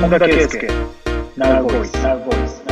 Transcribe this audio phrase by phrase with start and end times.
[0.00, 0.68] 本田圭佑
[1.36, 2.62] Now Voice Now Voice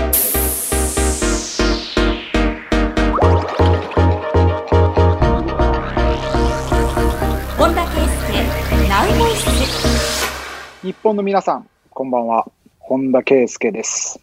[7.59, 10.86] 本田圭佑ナウボイス。
[10.86, 12.46] 日本の皆さん、こんばんは。
[12.79, 14.20] 本田圭佑です。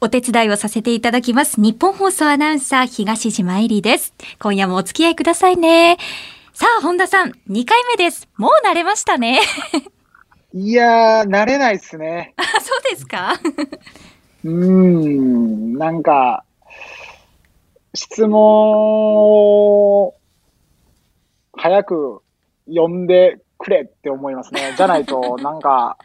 [0.00, 1.60] お手伝いをさせていただきます。
[1.60, 4.12] 日本放送アナウンサー東島えりです。
[4.40, 5.98] 今夜もお付き合いくださいね。
[6.52, 8.28] さあ本田さん2回目です。
[8.36, 9.38] もう慣れましたね
[10.52, 12.34] いやー、慣れないっすね。
[12.36, 13.34] あ そうですか？
[14.44, 16.44] うーん、なんか、
[17.94, 20.14] 質問を
[21.52, 22.22] 早く
[22.68, 24.74] 読んでくれって思いますね。
[24.76, 25.96] じゃないと、なんか、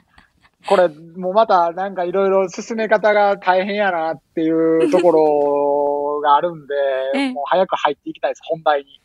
[0.67, 6.73] これ、もうまた、なんかいろいろ進め方が大変やなっていうところがあるんで
[7.15, 8.99] ええ、もう早く入っていきたいです、本題に。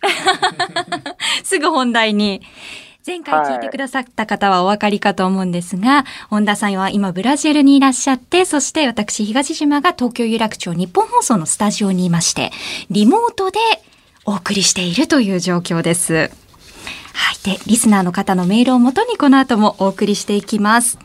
[1.44, 2.40] すぐ本題に。
[3.06, 12.50] 前回聞いてくださった方はお分かりかと思うんですが、本田さんは今ブラジルにいらっしゃって、そして私東島が東京有楽町日本放送のスタジオにいまして、
[12.90, 13.58] リモートで
[14.26, 16.14] お送りしているという状況です。
[16.14, 16.30] はい。
[17.42, 20.98] で、リスナーの方のメールをもとにこの後もお送りしていきます。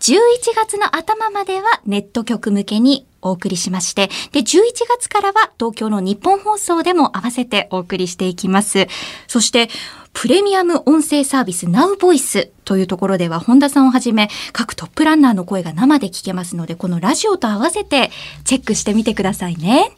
[0.00, 0.18] 11
[0.56, 8.88] 月の頭まではネット局向けにお送りしまして、で、11月からは東京の日本放送でも合わせてお送りしていきます。
[9.28, 9.68] そして、
[10.12, 18.10] プレミアム音声サービス Now Voice というところでは本田さんをはじめ各トップランナーの声が生で聞けますので、このラジオと合わせて
[18.44, 19.92] チェックしてみてくださいね。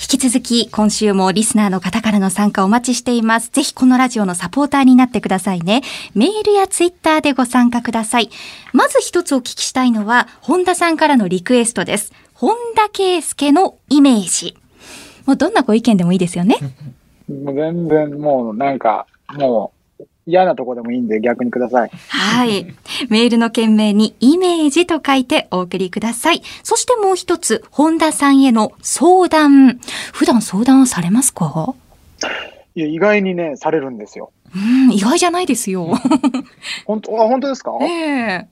[0.00, 3.50] 引き続き今週もリスナーの方からの参加お待ちしています。
[3.50, 5.82] ぜひこのラジオのサポーターになってくださいね。
[6.14, 8.30] メールやツイッターでご参加ください。
[8.72, 12.12] まず一つお聞きしたいのは、本田さんからのリクエストです。
[12.34, 14.56] 本田圭佑のイメージ。
[15.24, 16.58] もうどんなご意見でもいいですよね。
[17.32, 21.90] もう全然もうなんか、もう嫌なとこでもいいんで逆にください。
[22.08, 22.66] はい。
[23.08, 26.42] メールの件名にイメージと書いてお送りください。
[26.62, 29.80] そしてもう一つ、本田さんへの相談。
[30.12, 31.74] 普段相談はされますか？
[32.74, 34.30] いや、意外にね、されるんですよ。
[34.54, 35.88] うん、意外じゃないですよ。
[36.86, 37.72] 本当、あ、本当ですか？
[37.82, 38.46] え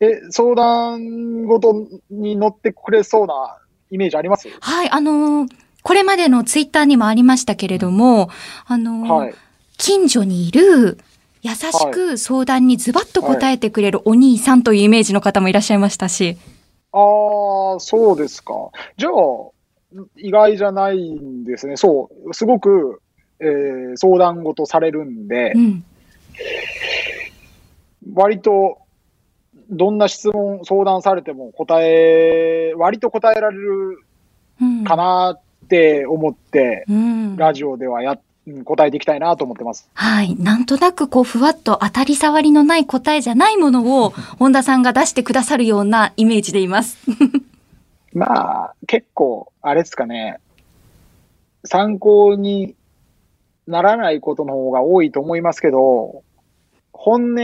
[0.00, 3.58] ええ、相談ごとに乗ってくれそうな
[3.90, 4.48] イメージあります？
[4.60, 5.48] はい、あのー
[5.84, 8.30] これまでのツイッターにもありましたけれども、
[8.66, 9.34] あのーはい。
[9.76, 10.96] 近所にいる
[11.42, 16.38] 優しく相談にズバッと答えてくれるお兄さんというイメージの方もいらっしゃいましたし。
[16.92, 16.96] あ
[17.76, 18.54] あ、そうですか。
[18.96, 19.12] じゃあ、
[20.16, 21.76] 意外じゃないんですね。
[21.76, 23.02] そう、すごく、
[23.40, 25.84] えー相談ごとされるんでう、ん。
[28.14, 28.78] 割と、
[29.68, 33.98] どんな質問、相談されても答え、割と答えられる
[34.62, 34.84] うん。
[34.84, 37.36] かなって思って、うん。
[37.36, 39.88] ラジオではや、うん答えていきたいなと思ってます。
[39.94, 40.36] はい。
[40.36, 46.98] なんとなくこう、ふわっと当たり障りのない答えじゃないものを、 本田さんが出してくださるようなイメージでいます。
[48.12, 50.40] まあ、結構、あれですかね、
[51.64, 52.74] 参考に
[53.66, 56.22] ならないことの方が多いと思いますけど、
[56.92, 57.36] 本音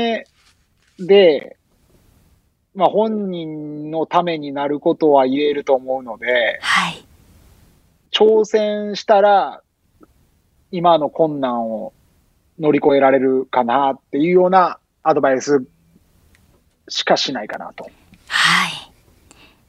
[0.99, 1.57] で、
[2.75, 7.05] まあ本人のためになることは言えると思うので、はい。
[8.13, 9.63] 挑戦したら、
[10.71, 11.93] 今の困難を
[12.59, 15.65] 乗り越えられるかなっていうようなアドバイス
[16.89, 17.85] しかしないかなと。
[18.29, 18.71] はい。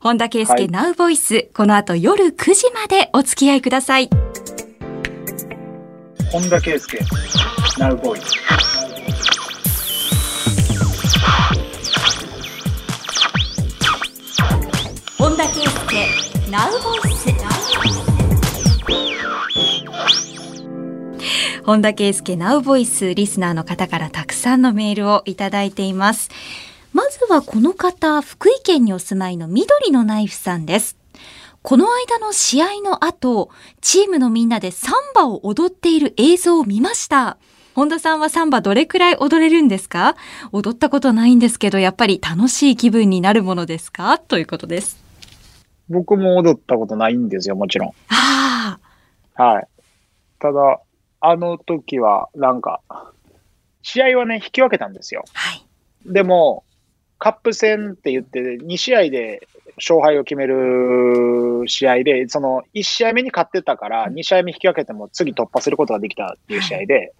[0.00, 4.08] 本田圭佑はい Now Voice、この後夜9時までお付き合いください。
[6.30, 6.98] 本田圭佑
[7.78, 8.22] Now Voice
[15.18, 15.68] 本田圭佑
[16.50, 17.41] Now Voice。
[21.64, 26.28] 本田圭佑 Now Voice リスナーの方からたくさんのメールをいただいています。
[26.92, 30.96] まずはこの方、福井県にお住まいの緑のナイフさんです。
[31.62, 33.50] この間の試合の後、
[33.80, 37.38] チームのみんなでサンバを踊っている映像を見ました。
[37.76, 40.16] 本田さんはサンバどれくらい踊れるんですか？
[40.50, 44.18] 踊ったことないんですけど、やっぱり楽しい気分になるものですか？
[44.18, 45.00] ということです。
[45.88, 47.88] 僕も踊ったことないんですよ、もちろん。
[48.08, 48.78] あ
[49.36, 49.68] あ、はい。
[50.40, 50.80] ただ、
[51.24, 52.80] あの時は、なんか、
[53.82, 55.22] 試合はね、引き分けたんですよ。
[55.32, 55.62] はい。
[56.04, 56.64] でも、
[57.18, 59.46] カップ戦って言って、2試合で
[59.76, 67.12] 勝敗を決める試合で、その1試合目に勝ってたから、2試合目引き分けても次突破することができたっていう試合で、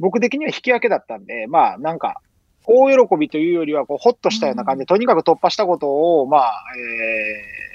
[0.00, 2.20] 僕的には引き分けだったんで、まあなんか、
[2.64, 7.67] 大喜びというよりはこう、ほっとしたような感じで、とにかく突破したことを、まあ、えー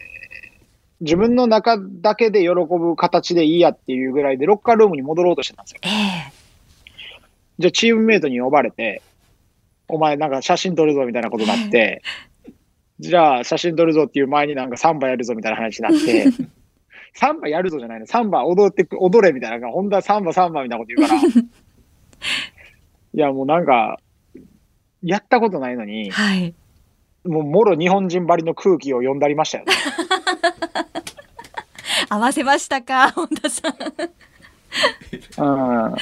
[1.03, 5.79] 自分の中だけで喜ぶ形でいいやっていうぐらいで、ロッカールームに戻ろうとしてたんですよ。
[5.83, 5.89] え
[6.39, 6.43] え
[7.59, 9.01] じゃあチームメイトに呼ばれて、
[9.87, 12.01] お前なんか写真撮るぞみたいなことになって、
[12.99, 16.27] じゃあ写真撮るぞっていう前になんかサンバやるぞみたいな話になって、
[17.13, 21.21] サンバやるぞじゃないの、サンバ踊ってく、踊れみたいな、なんか本当はサンバサンバみたいなこと言うから、
[23.13, 23.99] いやもうなんか、
[25.03, 26.55] やったことないのに、はい。
[27.25, 29.73] もうもろ日本人ばりの空気を読んだりましたよね。
[32.13, 33.11] 合わせましたか？
[33.15, 33.73] 本田さん。
[35.37, 35.95] うん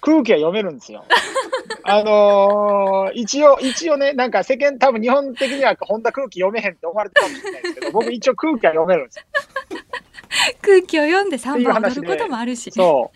[0.00, 1.04] 空気は読めるんですよ。
[1.82, 9.24] あのー一応、一応ね、なんか世間、多分日本的には本当空気読めへんって思われてるかもしれないですけど、僕一応空気は読めるんですよ。
[10.62, 12.70] 空気を読んでサンバを踊ることもあるし。
[12.70, 13.10] そ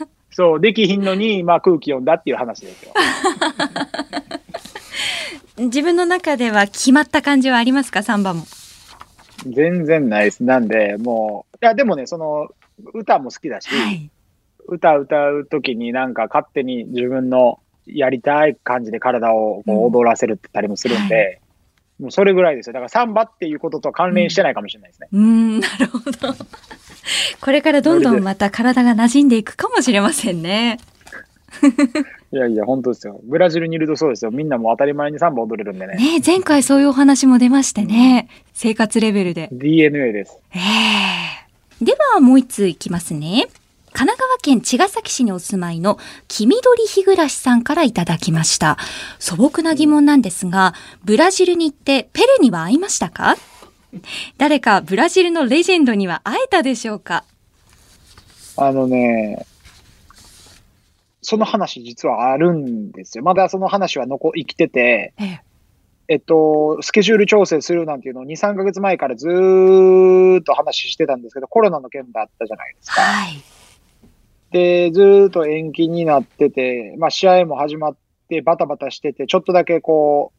[0.00, 0.04] う。
[0.30, 2.92] そう、できひんのに、まあ空気読んだっていう話ですよ。
[5.58, 8.04] 自分の中では決まった感じはありますか？
[8.04, 8.46] サンバも。
[9.52, 10.44] 全然ないです。
[10.44, 12.48] なんで、もう、いや、でもね、その、
[12.94, 14.10] 歌も好きだし、はい。
[14.66, 21.40] 歌歌うときになんか勝手に自分のやりたい感じで体を踊らせるってたりもするんで、
[21.98, 22.74] もうそれぐらいですよ。
[22.74, 25.08] だからサンバっていうこととは関連してないかもしれないですね。
[25.12, 26.34] うーん、 なるほど。
[27.40, 30.78] これからどんどんまた体が馴染んでいくかもしれませんね。
[32.30, 33.20] いやいや、本当ですよ。
[33.24, 34.30] ブラジルにいるとそうですよ。
[34.30, 35.94] みんなもう当たり前にサンバ踊れるんでね。
[35.94, 38.28] ね前回そういうお話も出ましてね。
[38.52, 39.48] 生活レベルで。
[39.50, 40.38] DNA です。
[40.54, 40.58] え
[41.80, 43.46] えではもう一通いきますね。
[43.92, 45.98] 神奈川県茅ヶ崎市にお住まいの
[46.28, 48.76] 黄緑日暮らしさんからいただきました。
[49.18, 50.74] 素朴な疑問なんですが、
[51.04, 53.36] ブラジルに行ってペレには会いましたか？
[54.36, 57.24] 誰かブラジルのレジェンドには会えたでしょうか？
[58.56, 59.46] あのね、
[61.22, 63.24] その話実はあるんですよ。
[63.24, 65.40] まだその話は残生きてて、ええ
[66.08, 73.02] えっと、スケジュール調整するなんていうのを2、3ヶ月前からずーっと話してたんですけど、コロナの件だったじゃないですか。
[73.02, 73.42] はい。
[74.50, 77.96] で、ずーっと延期になってて、まあ試合も始まっ
[78.30, 80.32] てバタバタしてて、ちょっとだけこ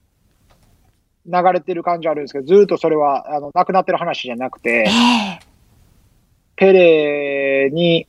[1.27, 5.39] う、流れてる感じあるんですけど、ずーっとそれは、あの、なくなってる話じゃなくてえ、え
[6.55, 8.07] ペレに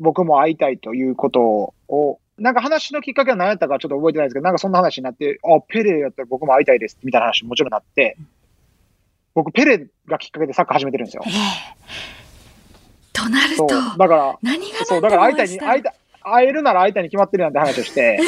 [0.00, 8.16] 僕も会いたいということを、なんか話のきっかけは何やったかちょっと覚えてないですけど、なんかそんな話になって、あ、ペレやったら僕も会いたいですみたいな話ももちろんなって、
[9.34, 11.30] 僕ペレがきっかけでサッカー始めてるんですよえ。
[11.30, 11.32] え
[13.12, 13.68] となるそう。
[13.68, 18.18] と、だから、何がそう、だから会いたいに、会いたい、会えるなら会いたいに決まってるなんて話をして、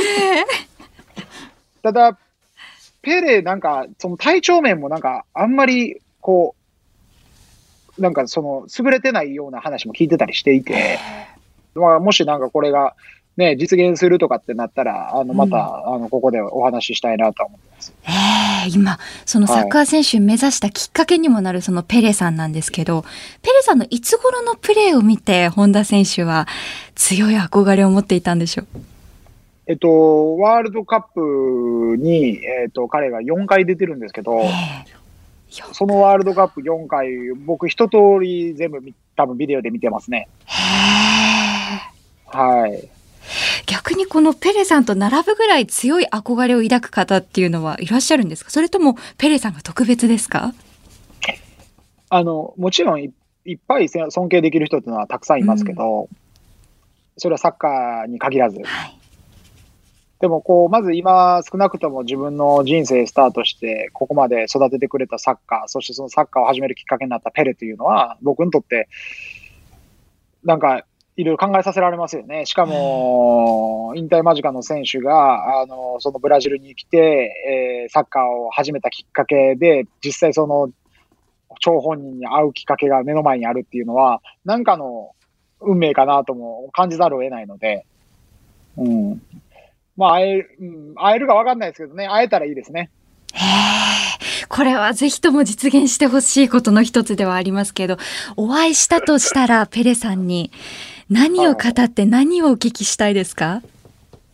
[1.82, 2.18] ただ、
[3.00, 6.54] ペレなんか、その体調面もなんか、あんまり、こ
[7.98, 10.98] う、なんかその、優れてないような話も聞いてたりしていて、
[11.74, 12.94] まあ、もしなんかこれが、
[13.36, 17.94] ね、実現するとかってなったら、あの、また、あの、ここでお話ししたいなと思ってます。
[18.06, 18.10] え
[18.66, 23.02] え今、そのサッカー選手目指したきっかけにもなるそのペレさんなんですけど、
[23.40, 26.46] ペレさんのいつ頃のプレーを見て、本田選手は
[26.94, 28.66] 強い憧れを持っていたんでしょう？
[29.66, 34.50] えっと、ワールドカップに、えっと、彼が4回出てるんですけどえ、え
[35.72, 37.08] そのワールドカップ4回、
[37.46, 40.28] 僕一通り全部見多分ビデオで見てますね。
[40.46, 40.54] へ
[41.08, 41.11] え
[42.32, 42.88] はい。
[43.66, 48.50] 逆にこのペレさんと並ぶぐらい強い憧れを抱く方っていうのはいらっしゃるんですか？
[48.50, 50.54] それともペレさんが特別ですか？
[52.08, 53.12] あの、もちろんい
[53.44, 56.08] いっぱいせ尊敬できる人っていうのはたくさんいますけど、
[57.16, 58.60] それはサッカーに限らず。
[58.62, 58.98] はい。
[60.20, 68.88] でも、こう、まず今、少なくとも自分の人生スタートして、ここまで育ててくれたサッカー、そしてそのサッカーを始めるきっかけになったペレというのは、僕にとって、
[70.44, 70.84] なんか、
[71.16, 72.46] いろいろ考えさせられますよね。
[72.46, 76.96] しかも、引退間近の選手が、あの、そのブラジルに来て、
[77.84, 80.70] えーサッカーを始めたきっかけで、実際その、
[81.60, 85.10] 張本人に会うきっかけが目の前にあるっていうのは、なんかの
[85.60, 87.84] 運命かなとも感じざるを得ないので、
[88.76, 89.22] うん。
[89.96, 92.90] まあ、会える、うん、会えるかわかんないですけどね、会えたらいいですね。
[93.34, 93.82] へえ
[94.48, 97.96] これはぜひとも実現してほしいことの一つではありますけど、
[98.36, 100.50] お会いしたとしたらペレさんに
[101.12, 103.62] 何を語って何をお聞きしたいですか？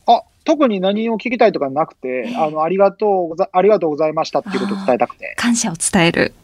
[0.06, 5.35] あ、特に何を聞きたいとかなくて、あの、ありがとうござ、ありがとうございましたっていうことを伝えたくて。
[5.38, 6.35] 感謝を伝える。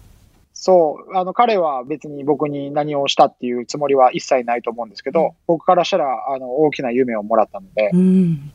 [0.52, 8.52] そう、あの、彼は別に僕に何をしたっていうつもりは一切ないと思うんですけど、僕からしたら、あの、大きな夢をもらったので、うん。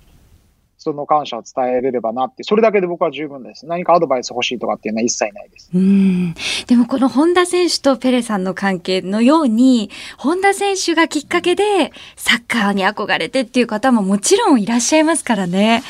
[0.82, 3.68] その感謝を伝えれればなって、それだけで僕は十分です。
[3.68, 5.70] 何かアドバイス欲しいとかっていうのは一切ないです。
[5.74, 6.34] うん。
[6.68, 15.84] でもこの本田選手とペレさんの関係のように、本田選手がきっかけでサッカーに憧れてっていう方ももちろんいらっしゃいますからね。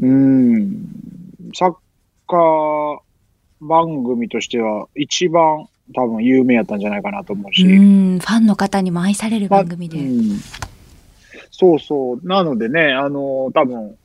[0.00, 0.86] うん、
[1.54, 1.74] サッ
[2.26, 2.98] カー
[3.60, 9.98] 番組としては一番多分有名やったんじゃないかなと思うし、うん、ファンの方にも愛される番組で。
[9.98, 10.40] うん
[11.56, 12.20] そうそう。
[12.26, 13.96] なのでね、あの、多分、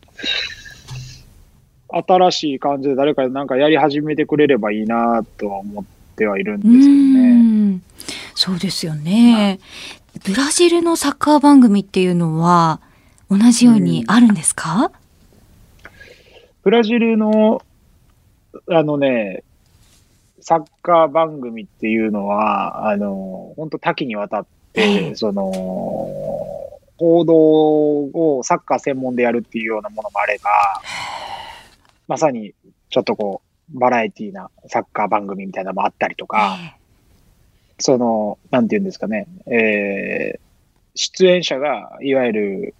[1.91, 7.29] 新しい感じで誰かなんかやり始めてくれればいいなとは思ってはいるんですけどね。
[7.31, 7.83] うん
[8.35, 9.59] そうですよね。
[10.25, 12.79] ブラジルのサッカー番組っていうのは
[13.29, 14.91] 同じようにあるんですか、
[16.63, 17.61] ブラジルの、
[18.69, 19.43] あのね、
[20.41, 25.51] サッカー番組っていうのは、あの、本当多岐にわたって、その、
[26.97, 30.49] 報道をサッカー専門でやるっていうようなものもあれば、
[32.09, 32.53] まさに
[32.89, 33.41] ちょっとこ
[33.73, 36.57] う、バラエティなサッカー番組みたいなのもあったりとか、
[37.77, 40.49] その、なんていうんですかね、えー
[40.95, 42.75] 出演者が、いわゆる、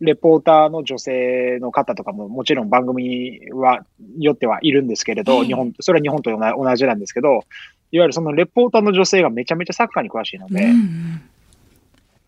[0.00, 3.84] レポーターの女性の方とかももちろん番組は、
[4.18, 5.44] よってはいるんですけれど、ええ。
[5.44, 7.44] 日本、それは日本と同同じなんですけど、
[7.92, 11.22] いわゆるそのレポーターの女性がめちゃめちゃサッカーに詳しいのうんで、うん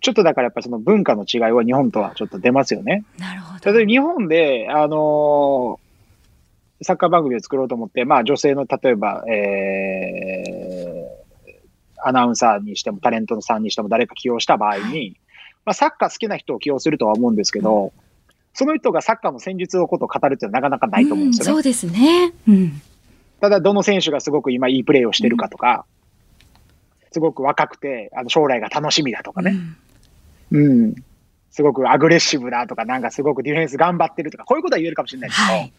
[0.03, 3.05] ちょっとだからやっぱりその文化の違いは日本とはちょっと出ますよね。
[3.19, 3.73] なるほど。
[3.73, 5.83] 例えば日本で、あのー
[6.85, 11.23] サッカー番組を作ろうと思って、まあ女性の例えば、えー
[12.05, 15.17] アナウンサーにしてもタレントさんにしても誰か起用した場合に、
[15.65, 17.93] まあサッカー好きな人を起用するとは思うんですけど、
[18.55, 21.53] その人がサッカーの戦術のことを語るっていうのはなかなかないと思うんですよね。
[21.53, 22.33] そうですね。
[22.49, 22.83] うん。
[23.41, 25.85] ただ、どの選手がすごく今いいプレーをしてるかとか、
[27.13, 29.53] すごく若くて、あの将来が楽しみだとかね。
[29.53, 29.77] うん。
[31.51, 35.73] すごくアグレッシブだとか、なんかすごくディフェンス頑張ってるとか、こういうことは言えるかもしれないですけど、はい。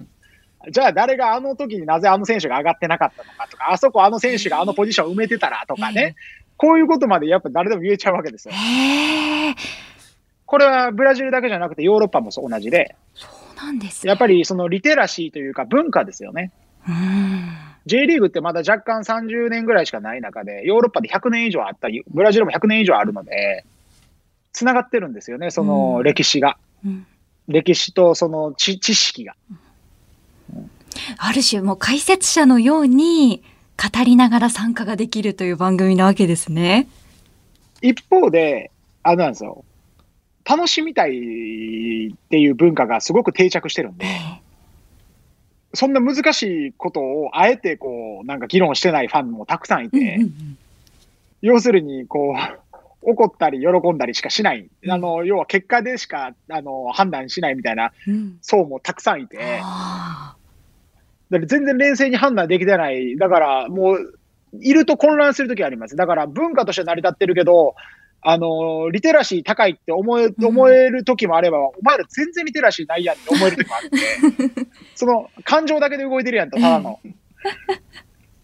[0.72, 6.16] じゃあ誰があの時になぜあの選手が上がってなかったのかとか、あそこあの選手があのポジションを埋めてたらとかね、
[6.58, 8.54] こういうことまでやっぱ誰でも言えちゃうわけですよ。
[10.46, 14.10] これはブラジルだけじゃなくてヨーロッパもそう同じで、そうなんですね。
[14.10, 16.52] やっぱりそのリテラシーというか文化ですよね。
[16.88, 17.74] うん。
[17.86, 23.66] J リーグってまだ若干30年ぐらいしかない中で、ヨーロッパで100年以上あったり、ブラジルも100年以上あるので、
[24.54, 26.58] つながってるんですよね、その歴史が。
[26.86, 27.06] うん
[27.48, 29.36] 歴史とその知知識が。
[31.18, 33.44] ある種もう解説者のように
[33.78, 36.88] 語りながら参加ができるという番組なわけですね。
[37.82, 39.66] 一方で、あれなんですよ。
[40.46, 41.14] 楽しみたいっ
[42.30, 44.06] ていう文化がすごく定着してるんで、
[45.74, 50.20] そんな難しいことをあえてこう、なんか議論してないファンもたくさんいて、
[51.42, 52.60] 要するに、こう、
[53.06, 54.70] 怒ったり喜んだりしかしない。
[54.90, 60.36] あの、要は結果でしか、あの、判断しないみたいなうん層もたくさんいて、あ
[61.30, 63.18] だから全然冷静に判断できてない。
[63.18, 64.14] だからもう、
[64.62, 65.96] いると混乱するときあります。
[65.96, 67.76] だから文化として成り立ってるけど、
[68.26, 77.00] あの、リテラシー高いって思え、うん思えるときもあれば、お前ら全然リテラシーないやんって思えるときもあって、 その感情だけで動いてるやんと、ただの。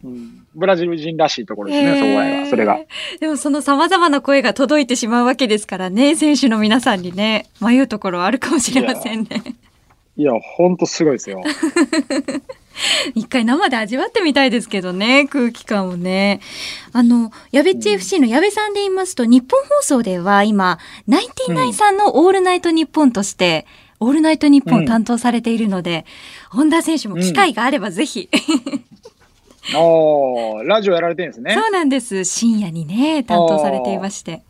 [0.04, 2.80] うんブラジル人らしいところーですね、そこへは、ーそれが。
[3.20, 9.56] でもその様々な声が届いてしまうわけですからね、選手の皆さんにね、迷うところはあるかもしれませんね。
[10.18, 11.42] いや、ほんとすごいですよ。
[13.16, 16.39] 一回生で味わってみたいですけどね、空気感をね。
[16.92, 23.66] あの、やべっち FC の矢部さんで言いますと、日本放送では今、ナインティナインさんのオールナイトニッポンとして、
[24.01, 26.06] オールナイトニッポンを担当されているので、
[26.50, 28.30] 本田選手も機会があればぜひ、
[29.75, 31.54] おー、ラジオやられてるんですね。
[31.54, 32.24] そうなんです。
[32.24, 34.42] 深夜にね、担当されていまして。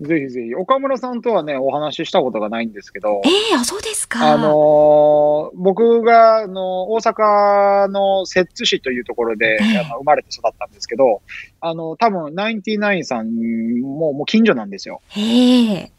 [0.00, 0.54] ぜひぜひ。
[0.54, 4.32] 岡村さんとはね、お話ししたことがないんですけどえ、えあ、そうですか。
[4.32, 11.22] あのー僕が、あの大阪の摂津市というところで、ええあの生まれて育ったんですけど、
[11.60, 13.34] あの、多分、ナインティナインさん
[13.80, 15.00] も、もう近所なんですよ。
[15.08, 15.92] へえ。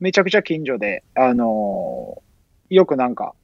[0.00, 2.28] めちゃくちゃ近所で、あのー
[2.74, 3.34] よくなんか、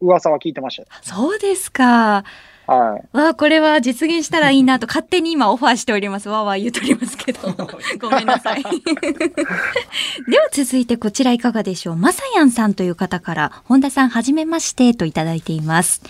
[0.00, 0.84] 噂は聞いてました。
[1.02, 2.24] そうですか。
[2.70, 3.16] はい。
[3.16, 6.28] わあ、これは実現したらいいなと勝手に今オファーしております。
[6.28, 7.40] わーわー言うとりますけど。
[7.98, 8.62] ごめんなさい。
[10.30, 11.96] では続いてこちらいかがでしょう。
[11.96, 16.00] まさやんさんという方から、本田さんはじめましてといただいています。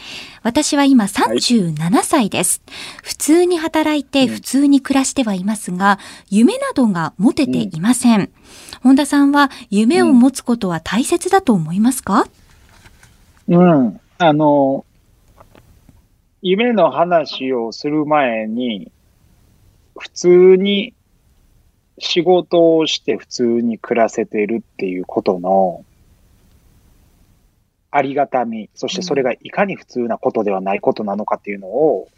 [0.43, 2.61] 私は今37歳です。
[3.03, 5.99] 普通に働いてうん普通に暮らしてはいますが、
[6.29, 8.29] 夢などが持てていません。
[8.83, 12.27] 本田さんは夢を持つことは大切だと思いますか、
[13.49, 14.01] うん。
[14.19, 14.85] あの、
[16.43, 18.91] 夢の話をする前に、
[19.99, 20.95] 普通に
[21.99, 25.85] 仕事をして普通に暮らせてるっていうことの
[27.91, 32.09] ありがたみ、そしてそれがいかに普通なことではないことなのかっていうのを、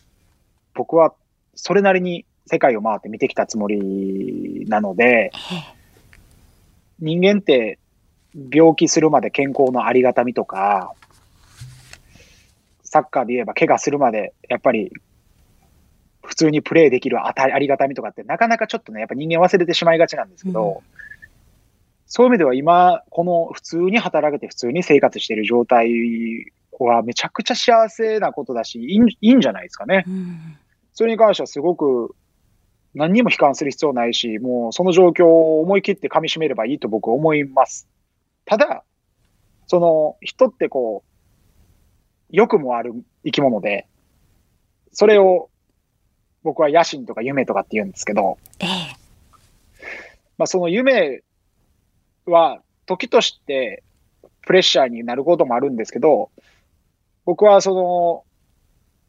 [0.74, 1.14] 僕は
[1.54, 5.32] それなりに世界を回って見てきたつもりなので、
[7.00, 7.78] 人間って
[8.52, 10.92] 病気するまで健康のありがたみとか、
[12.92, 14.92] サッカーで言えば怪我するまで、やっぱり
[16.22, 20.82] 普通にプレーできるあたありがたみとかってなかなかちょっとね、やっぱ人間忘れてしまいがちなんですけど、
[22.06, 25.88] そういう意味では今、この普通に働けて普通に生活している状態
[26.78, 30.04] はめちゃくちゃ幸せなことだし、いいんじゃないですかね。
[30.06, 30.58] うん
[30.94, 32.14] それに関してはすごく
[32.94, 37.88] 何にも悲観する必要ないし、もうその状況を思い切って噛み締めればいいと僕は思います。
[38.44, 38.84] ただ、
[39.66, 41.11] その人ってこう、
[42.32, 42.92] 欲もある
[43.24, 43.86] 生き物で、
[44.92, 45.50] それを
[46.42, 48.68] 僕は野心とか夢とかって言うんですけど、ええ。
[50.38, 51.22] まあ、その夢
[52.26, 53.82] は時として
[54.42, 56.30] プレッシャーになることもあるんですけど、
[57.24, 58.24] 僕はその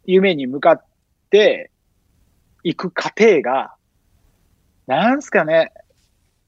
[0.05, 0.85] 夢に向かっ
[1.29, 1.71] て
[2.63, 3.73] いく過程が、
[4.85, 5.71] なんすかね、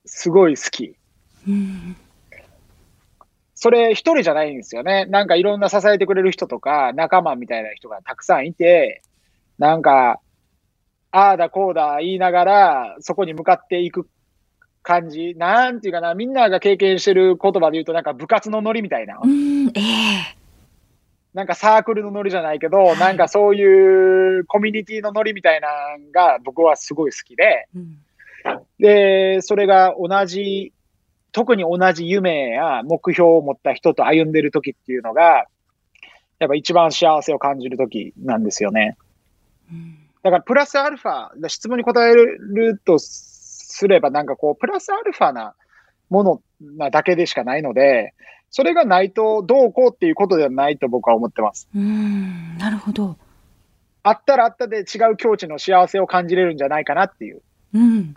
[0.06, 0.96] すごい好き。
[1.48, 1.96] うん
[3.66, 5.08] それ一人じゃないんですよね。
[5.08, 9.02] なんかいろんな支えてくれる人とか仲間みたいな人がたくさんいて、
[9.58, 10.20] なんか、
[11.10, 14.08] ああだこうだ言いながら、そこに向かっていく
[14.84, 15.34] 感じ。
[15.36, 19.18] なんていうかな、みんなが経験してる言葉で言うと、なんか部活のノリみたいな。
[19.20, 20.38] うん、ええ。
[21.34, 27.98] なんかサークルのノリじゃないけど、なんかそういうコミュニティのノリみたいなのが僕はすごい好きで、うん
[28.78, 30.72] で、それが同じ、
[31.36, 35.48] 特に同じ夢や目標を持った人と歩んでる時っていうのが、
[36.40, 38.98] やっぱ一番幸せを感じる時なんですよね。
[39.70, 45.54] うんだからプラスアルファ、質問に答えるとすればなんかこう、プラスアルファな
[46.10, 48.16] ものなだけでしかないので、
[48.50, 51.68] それがないとどうこうっていうことではないと僕は思ってます。
[51.76, 53.18] うん、なるほど。
[54.02, 57.44] あったらあったで違う境地の幸せを感じれるんじゃないかなっていう。
[57.76, 58.16] うん。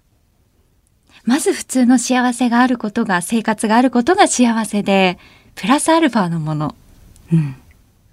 [1.25, 5.19] まず普通の幸せがあることが、生活があることが幸せで、
[5.55, 6.75] プラスアルファのもの。
[7.33, 7.57] うん。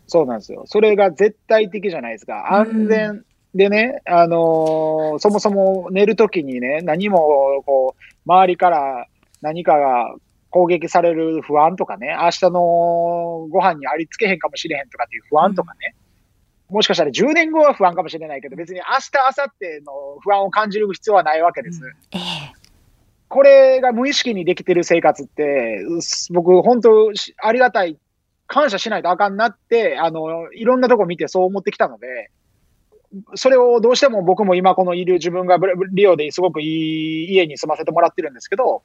[0.08, 0.64] そうなんですよ。
[0.68, 2.54] それが絶対的じゃないですか。
[2.54, 3.24] 安全
[3.56, 9.08] でね、あのーそもそも寝るときにね、何もこう、周りから
[9.42, 10.16] 何かが
[10.50, 15.96] 攻撃される不安とかね、明日のご飯にありつけへんかもしれへんとかっていう不安とかね、
[16.70, 21.82] もしかしたら10年後は不安かもしれないけど、別に明日、明後日の不安を感じる必要はないわけです。
[22.12, 22.55] ええ。
[23.36, 25.86] これが無意識にできてる生活って、
[26.30, 27.12] 僕、本当、
[27.44, 27.98] ありがたい
[28.48, 32.32] 感謝しないとあかんなって、あの、いろんなとこ見てそう思ってきたので、
[33.34, 35.58] それをどうしても僕も今このいる自分が
[35.92, 38.84] リオですごくいい家に住ませてもらってるんですけど、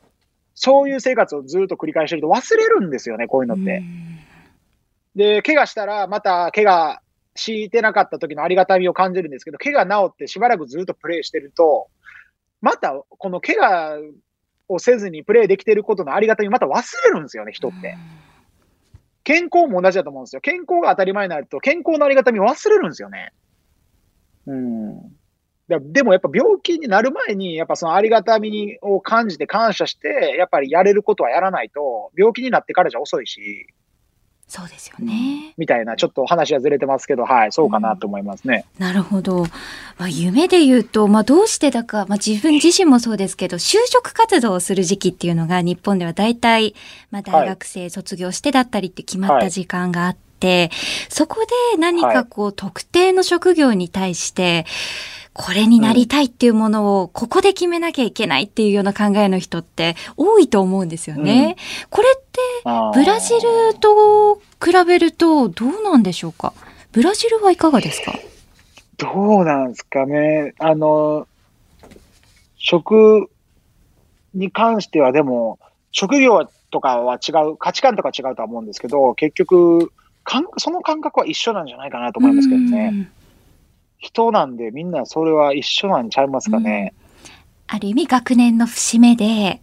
[0.57, 3.85] そういう生活をずっと繰り返してると忘れるんですよね、こういうのって。
[5.15, 7.01] で、怪我したらまた怪我
[7.37, 11.87] してなかった時のありがたみを感じるんですけど、怪我治ってしばらくずっとプレイしてると、
[12.61, 13.97] またこの怪我
[14.71, 17.97] をせずにプレイできてることのありがたみまた忘れるんですよね、人って。
[19.25, 20.41] 健康も同じだと思うんですよ。
[20.41, 23.33] 健康が当たり前になると、健康のありがたみ忘れるんですよね。
[24.47, 25.01] うん。
[25.69, 33.67] だでもやっぱ病気になる前に、やっぱそのありがたみを感じて感謝して、やっぱりやれることはやらないと、病気になってからじゃ遅いし、
[34.51, 35.55] そうですよね。
[35.59, 38.65] みたいな、ちょっと話はずれてますけど、はい、そうかなと思いますね。
[38.81, 39.47] なるほど。
[39.97, 46.75] まあ、夢で言うと、まあ、どうしてだか、まあ、自分自身もそうですけど、就職活動をする時期っていうのが日本では大体、
[47.13, 50.73] まあ、大学生卒業してだったりって決まった時間があって、
[51.09, 54.67] そこで何かこう、特定の職業に対して、
[55.33, 61.57] これになりたいっていうものをここで決めなきゃいけないっていうような考えの人って多いと思うんですよね。
[61.89, 62.41] これって
[62.95, 66.53] ブラジルと比べるとどうなんでしょうか？
[66.93, 68.13] ブラジルはいかがですか？
[68.97, 70.53] どうなんですかね。
[70.59, 71.27] あの、
[72.59, 73.31] 職
[74.35, 75.59] に関してはでも、
[75.93, 79.93] 職業とかは違う、価値観とか違うとは思うんですけど、結局、
[80.25, 83.11] 感その感覚は一緒なんじゃないかなと思いますけどね。
[84.03, 86.95] うん人なんでみんなそれは一緒なんちゃいますかね。
[87.67, 89.61] ある意味学年の節目で、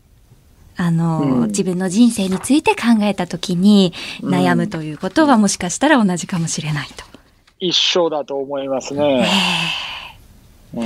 [0.75, 1.47] あの、うん。
[1.47, 4.33] 自分の人生について考えた時にうん。
[4.33, 7.03] 悩むということはもしかしたら同じかもしれないと。
[7.59, 9.27] 一緒だと思いますね。
[10.75, 10.85] う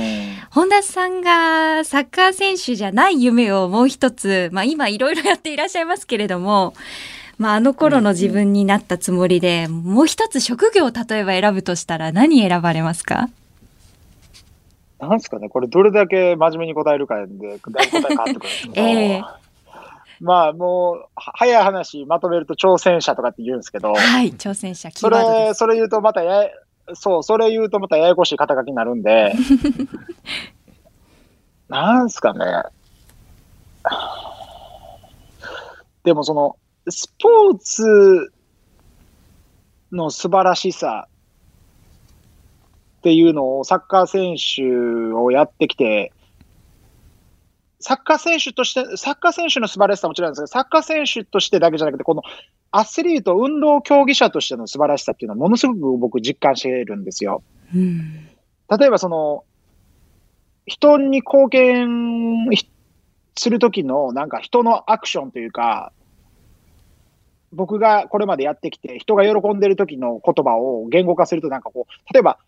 [0.50, 6.72] 本田さんがサッカー選手じゃない夢をもう一つ、まあ今いろいろやっていらっしゃいますけれども、
[7.36, 13.28] まああの頃の自分になったつもりで、もう一つ職業を例えば選ぶとしたら何選ばれますか？
[15.02, 18.74] なんですかね、これどれだけ真面目に答えるかで、答え変わってくるんですけど。
[18.86, 19.22] ええ
[20.20, 25.52] まあもう、は早い話まとめると挑戦者とかって言うんですけど、はい、挑戦者、それ。
[25.54, 26.50] それ言うとまたやや、
[26.94, 29.32] そう、それ言うとまたややこしい肩書きになるんで、
[31.68, 32.44] なんすかね。
[36.04, 36.56] でもその、
[36.88, 38.32] スポーツ
[39.90, 41.08] の素晴らしさ
[43.02, 44.62] っていうのをサッカー選手
[45.12, 46.12] をやってきて、
[47.80, 52.22] サッカー選手として、サッカー選手の素晴らしさはもちろんですけど、サッカー選手としてだけじゃなくて、この
[52.70, 57.42] アスリート、運動競技者としての素晴らしさっていうのはものすごく僕実感しているんですよ。
[57.74, 58.28] うん
[58.78, 59.44] 例えばその、
[60.66, 62.68] 人に貢献ひ
[63.36, 65.92] するときのなんか人のアクションというか、
[67.52, 72.38] 僕がこれまでやってきて、人が喜んでる時の言葉を言語化するとなんかこう、例えば、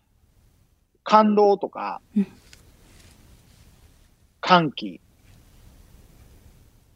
[1.05, 2.27] 感動とかうん、
[4.41, 4.99] 歓喜、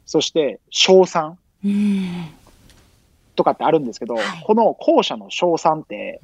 [0.06, 2.26] そして称賛うん
[3.36, 6.20] とかってあるんですけど、はいこの後者の賞賛って、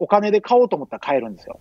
[0.00, 1.60] お金で買おうと思ったら買えるんですよ。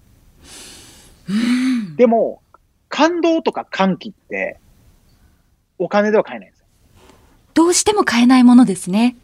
[1.29, 2.41] うんでも、
[2.87, 4.59] 感動とか歓喜って、
[5.77, 6.65] お金では買えないんですよ。
[7.53, 9.17] どうしても買えないものですね。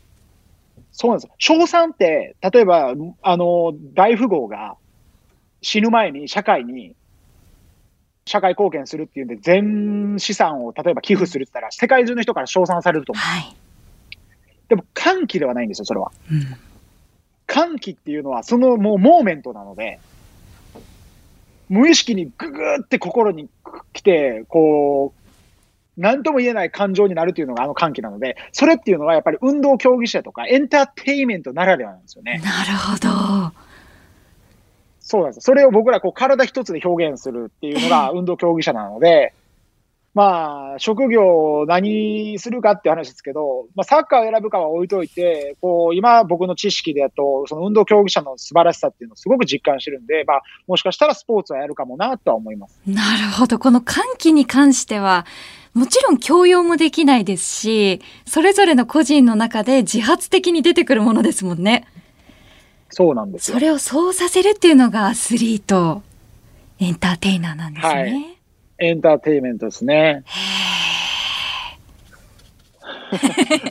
[0.91, 1.35] そうなんですよ。
[1.37, 4.75] 賞賛って、例えば、あの、大富豪が
[5.65, 6.95] 死ぬ前に社会に、
[8.27, 13.23] 社会貢献するっていうんで、全資産を例えば寄付するって言ったら、世界中の人から称賛されると思う。
[13.23, 13.55] はい。
[14.67, 16.11] でも、歓喜ではないんですよ、それは。
[16.31, 16.55] うん
[17.47, 19.99] 歓喜っていうのは、そのもうモーメントなので、
[21.69, 23.47] 無意識にググーって心に
[23.93, 25.13] 来て、こ
[25.97, 32.41] う、なんとも言えない感情になるっていうのがあの歓喜なので、それっていうのはやっぱり運動競技者とかエンターテインメントならではなんですよね。
[32.43, 33.64] なるほど。
[35.05, 35.45] そうなんです。
[35.45, 39.33] それを僕らこう体一つで表現するっていうのが運動競技者なので、
[40.15, 52.79] まあ、職業を何するかっていう話ですけど、まあ、サッカーを選ぶかは置いといて、こう、今僕の知識でやと、その運動競技者の素晴らしさっていうのをすごく実感してるんで、まあ、もしかしたらスポーツはやるかもなとは思います。
[52.87, 53.59] なるほど。
[53.59, 55.25] この歓喜に関しては、
[55.73, 61.85] もちろん強要もできないですし、それぞれの個人の中で自発的に出てくるものですもんね。
[62.89, 63.59] そうなんですよそ。
[63.59, 66.01] れをそうさせるっていうのがアスリート、
[66.79, 67.93] エンターテイナーなんですね。
[67.93, 68.35] はい
[68.77, 70.23] エンターテインメントですね。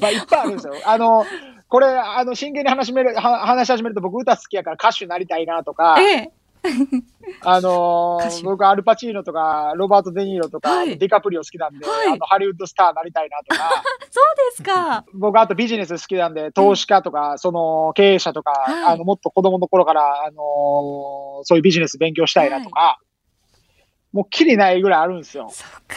[0.00, 0.74] まあ、いっぱいあるんですよ。
[0.86, 1.26] あの、
[1.68, 6.32] これ、あの、真剣に話しめるは話し始めると僕歌好きやから歌手になりたいなとか、ええ。
[7.40, 10.98] あのー、僕、アルパチーノとか、ロバート・デ・ニーロとか、はい。
[10.98, 12.08] ディカプリオ好きなんで、はい。
[12.08, 13.70] あの、ハリウッドスターになりたいなとか、
[14.10, 15.04] そうですか。
[15.12, 18.84] 僕、あとビジネス好きなんで、投資家とか、その、経営者とか、はい。
[18.94, 22.98] あの、もっと子供の頃から、あのーそういうビジネス勉強したいなとか、
[24.12, 25.48] もう、きりないぐらいあるんですよ。
[25.50, 25.96] そうか。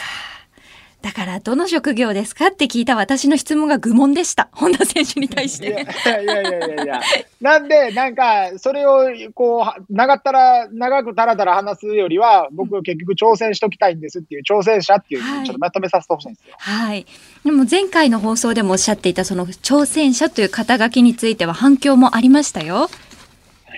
[1.08, 4.50] だから、どの職業ですかって聞いた私の質問が愚問でした。
[4.52, 5.70] 本田選手に対して。
[5.70, 7.00] やいやいやいやいや。
[7.40, 16.54] なんで、なんか、それを、こう、長ったら、長くだらだら話すよりは、僕、結局挑戦しときたいんですっていう、挑戦者っていう、はいちょっとまとめさせてほしいんですよ。
[16.58, 17.06] はい。
[17.42, 22.90] でも前回の放送でもおっしゃっていたその挑戦者という肩書きについては反響もありましたよ。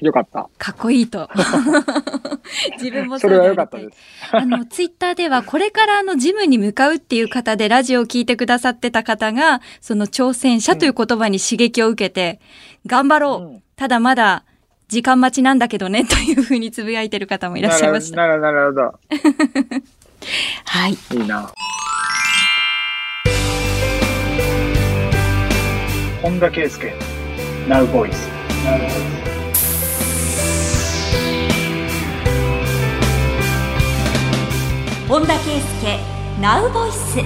[0.01, 0.49] よかった。
[0.59, 1.29] かっこいいと。
[2.79, 3.99] 自分もそれはかったです。
[4.33, 12.41] あの、ツイッターでは、これからあの、ジムに向かうっていう方で、ラジオを聞いてくださってた方が、その挑戦者という言葉に刺激を受けて、
[12.87, 14.45] 頑張ろう、うんただまだ、
[14.89, 18.17] 時間待ちなんだけどね、というふうにつぶやいてる方もいらっしゃいました。
[18.19, 18.83] なるほど、なるほど。
[20.67, 20.93] はい。
[20.93, 21.51] いいな。
[26.21, 26.93] 本田圭佑
[27.67, 29.20] Now Voice
[35.11, 35.99] 本田圭佑、
[36.41, 37.19] ナウボイス。
[37.19, 37.23] え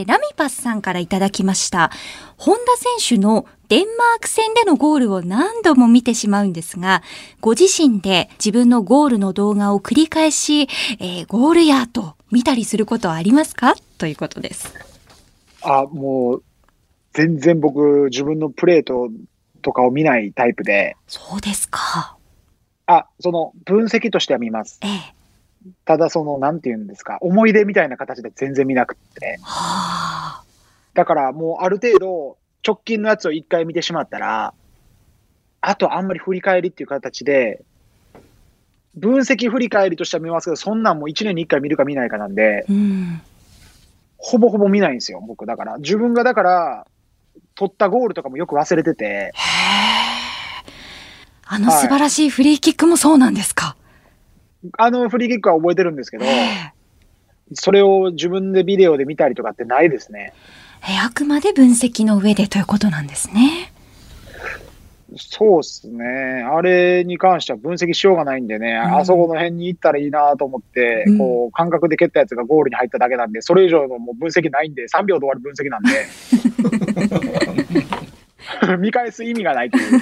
[0.00, 1.90] ー、ラミパスさんからいただきました。
[2.38, 2.62] 本田
[2.98, 7.02] 選手のデンマーク戦でのゴールを何度も見てしまうんですが、
[7.42, 10.62] ご自身で自分のゴールの動画を繰り返し、
[10.98, 13.74] えーゴールやと見たりすることはありますか？
[13.98, 14.72] ということです。
[15.60, 16.42] あ、もう、
[17.12, 19.10] 全然僕、自分のプレート
[19.60, 22.16] とかを見ないタイプで、そうですか。
[22.86, 24.80] あ、その、分析としては見ます。
[24.82, 25.15] ええ
[25.84, 29.38] ただ、その、なんていうんですか、思い出みたいな形で全然見なくって。
[29.42, 30.44] はあ。
[30.94, 34.54] だからもうある程度、直近のやつを一回見てしまったら、
[35.60, 37.62] あとあんまり振り返りっていう形で、
[38.94, 43.20] 分析振り返りとしては見ますけど、そんなんもう1年に1回見るか見ないかなんで、うん。
[44.16, 45.44] ほぼほぼ見ないんですよ、僕。
[45.46, 45.76] だから。
[45.78, 46.86] 自分がだから、
[47.54, 49.32] 取ったゴールとかもよく忘れてて、へえ。
[51.48, 53.76] あの素晴らしいフリーキックもそうなんですか？
[54.78, 56.72] あのフリーキックは覚えてるんですけどえ、え
[57.54, 60.32] それを自分でビデオで見たりとかってないですね。
[60.88, 63.72] えあくまで分析の上でということなんですね。
[65.16, 66.04] そうっすね。
[66.04, 75.90] あれに関しては分析しようがないんでね、んあそこの辺に行ったらいいなと思って、うんこう、感覚で蹴ったやつがゴールに入っただけなんで、それ以上のもう分析ないんで、3秒で終わる分析なんで。
[78.78, 80.00] 見返す意味がないという。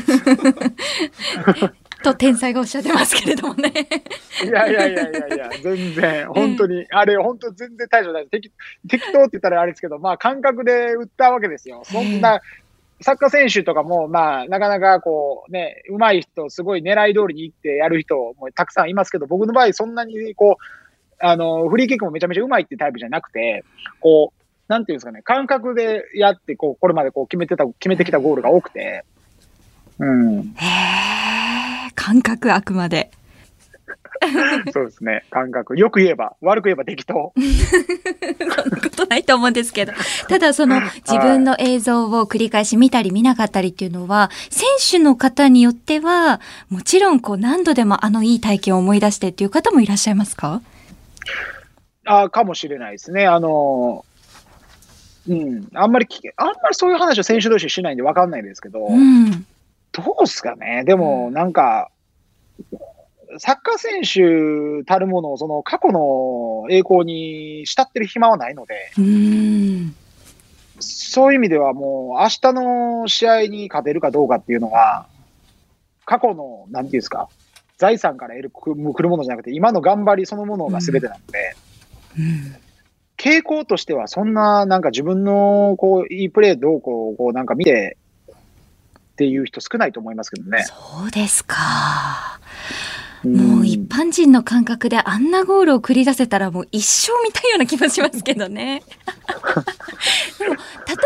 [2.04, 3.72] と天才がおっしゃってますけれどもね。
[4.44, 8.12] いやいやいやいやいや、全然、本当に、あれ、本当全然大丈夫。
[8.12, 8.52] ない適
[8.88, 11.82] 適当って言ったらあれですけど、まあ感覚で打ったわけですよ。
[11.84, 12.40] そんな、
[13.00, 20.64] サッカー選手とかも、まあ、なかなかこうね、上手い人、すごい狙い通りに行ってやる人もたくさんいますけど、僕の場合、そんなにこう、
[21.18, 23.64] あの、フリーキックもめちゃめちゃ上手いっていうタイプじゃなくて、
[24.00, 29.04] こう、なんていうんですかね、感覚でやって、こう、これまでこう決めてた、決めてきたゴールが多くて、
[29.98, 31.23] うん、へえ、
[31.94, 33.10] 感覚あくまで。
[34.72, 35.76] そうですね、感覚。
[35.76, 37.34] よく言えば、悪く言えば適当。
[37.34, 39.92] そんなことないと思うんですけど。
[40.28, 50.62] ただその自分の映像を繰り返し見たり見なかったりっていうのは、選手の方によっては、もちろんこう何度でもあのいい体験を思い出してっていう方もいらっしゃいますか？
[52.06, 53.26] あかもしれないですね。
[53.26, 54.04] あの、
[55.28, 59.46] うん、あんまりあんまりそういう話を選手同士しないんで分かんないですけど、うん。
[59.94, 60.82] どうっすかね。
[60.84, 61.90] でも、なんか、
[63.38, 69.94] サッカー選手たるものを、その過去の栄光に慕ってる暇はないので、うん。
[70.80, 75.06] そういう意味ではもう、明日の試合に勝てるかどうかっていうのは、
[76.04, 77.28] 過去の、なんていうんですか、
[77.78, 81.56] 財産から得る来るものじゃなくて、今の頑張りそのものが全てなので、
[82.18, 82.64] うん
[83.16, 87.96] 傾向としては、そんな、なんか自分の、こう、いいプレーどうこう、こう、なんか見て、
[89.14, 90.64] っていう人少ないと思いますけどね。
[90.64, 90.74] そ
[91.06, 92.40] うですか。
[93.24, 98.82] んもう一般人の感覚であんなゴールを繰り出せたらもう一生見たいような気もしますけどね。
[100.38, 100.56] でも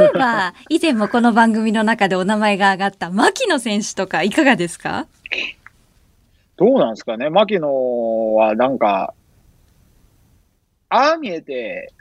[0.01, 5.07] 例えば 以前もこの番組の中でお名前が挙がった牧野選手とかいかがですか？
[6.57, 7.31] どうなんですかね。
[7.31, 9.15] 牧野はなんか、
[10.89, 11.93] ああ見えて、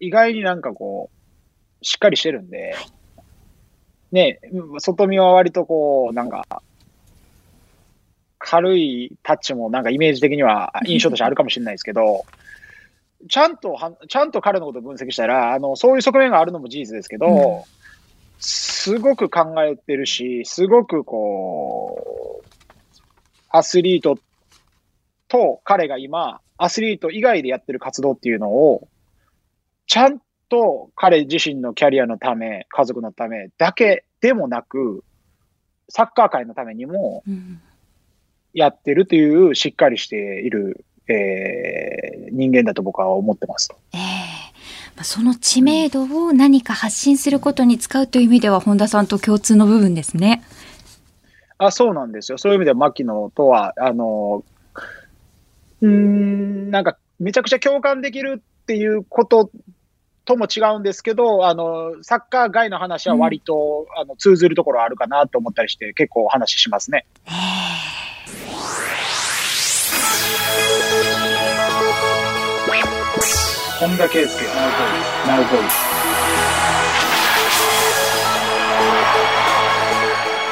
[0.00, 1.10] 意外になんかこ
[1.80, 2.74] う、しっかりしてるんで、
[4.12, 4.40] ね、
[4.78, 6.62] 外見は割とこう、なんか、
[8.38, 12.24] 軽いタッチもなんかイメージ的には印象としてあるかもしれないですけど、
[13.28, 17.82] ちゃんとは、ちゃんと彼のことを分析したら、あの、そういう側面があるのも事実ですけど、うん
[18.44, 22.46] すごく考えてるし、すごくこう、
[23.48, 24.18] アスリート
[25.28, 28.88] と彼が今、アスリート以外でやってる活動っていうのを、
[29.86, 30.20] ちゃん
[30.52, 35.02] と彼自身のキャリアのため、家族のためだけでもなく、
[35.88, 37.58] サッカー界のためにもうん
[38.52, 43.76] やってるというしっかりしている、えー人間だと僕は思ってますと。
[43.94, 44.00] ええ
[44.94, 50.42] まあその知名度を何か発信することに使うという意味では本田さんと共通の部分ですね。
[51.58, 52.38] あ、そうなんですよ。
[52.38, 54.44] そういう意味では、牧野とは、あの、
[55.80, 59.50] うーん、なんか、めちゃくちゃ共感できるっていうこと
[60.24, 67.06] とも違うんですけど、あの、サッカー外の話は割と、あの通ずるところあるかなと思ったりして、結構お話ししますね。
[73.80, 74.44] 本田圭佑、
[75.26, 75.92] ナウボイス。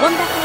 [0.01, 0.40] 本田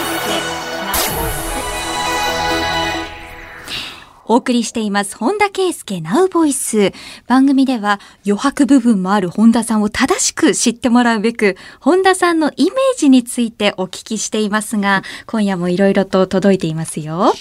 [4.27, 6.93] お送りしています本田圭佑ナウボイス。
[7.27, 17.33] 番組では余白部分もある本田さんを正しく知ってもらうべく本田さんのイメージについてお聞きしていますが今夜もいろいろと届いていますよ。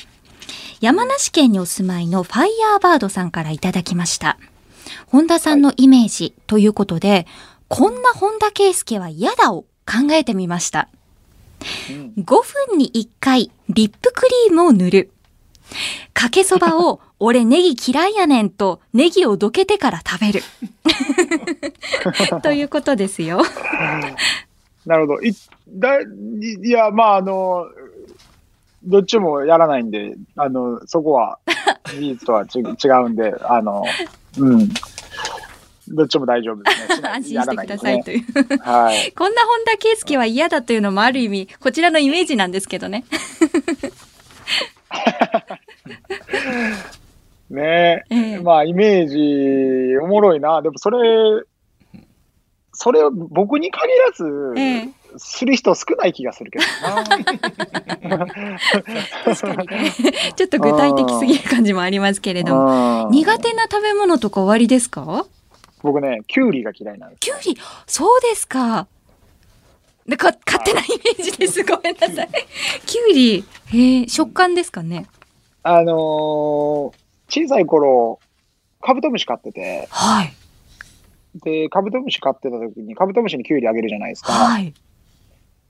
[0.81, 4.37] 山梨県にお住まいのファイヤーバードさんからいただきました。
[5.07, 7.27] 本田さんのイメージということで、
[7.69, 10.91] こんな本田圭佑は嫌だを考えてみました。
[11.89, 12.13] うん。
[12.23, 12.25] 5
[12.69, 15.14] 分に1回リップクリームを塗る。
[16.13, 20.43] かけそばを 俺ネギ嫌いやねんとネギをどけてから食べる。
[22.43, 23.43] ということですよ。
[24.87, 25.23] なるほど。
[25.23, 25.35] い
[25.69, 26.05] だい
[26.63, 27.67] いや、まあ、あの、
[28.85, 31.39] どっちもやらないんで、あの、そこは
[31.89, 32.63] 事実とはち違
[33.05, 33.85] うんで、あの、
[34.39, 34.69] うん。
[35.89, 37.09] どっちも大丈夫ですね。
[37.09, 38.19] 安心してくださいという。
[38.19, 38.27] いね
[38.63, 39.13] はい。
[39.13, 43.05] こんな本田圭佑は嫌だというのもある意味、こちらのイメージなんですけどね。
[47.51, 50.63] ねええまあ、イメージ、おもろいな。
[50.63, 50.99] でも、それ、
[52.73, 54.25] それを僕に限らず、
[54.57, 57.05] ええする人少ない気がするけどな。
[59.25, 59.93] 確かにね。
[60.35, 63.07] ちょっと具体的すぎる感じもありますけれども。
[63.07, 65.25] うん苦手な食べ物とかおありですか？
[65.83, 67.21] 僕ね、キュウリが嫌いなんです。
[67.21, 68.89] キュウリ、そうですか。
[70.07, 71.63] でか勝手なイメージです。
[71.63, 72.29] ごめんなさい。
[72.85, 75.07] キュウリ、へー食感ですかね？
[75.65, 78.21] あのー小さい頃、
[78.83, 80.33] カブトムシ飼ってて、はい。
[81.43, 84.33] で、カブトムシ飼ってた時に、カブトムシにキュウリあげるじゃないですか。
[84.33, 84.75] はい。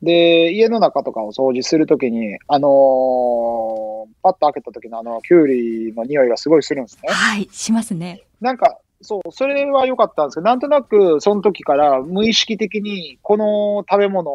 [0.02, 7.08] で、家の中とかを掃除するときに、あのーパッと開けた時のあの、キュウリの匂いがすごいするんですね。
[7.10, 7.48] はい。
[7.52, 8.22] しますね。
[8.40, 14.30] なんか、そう、それは良かったんですけど、なんとなく、その時から無意識的に、この食べ物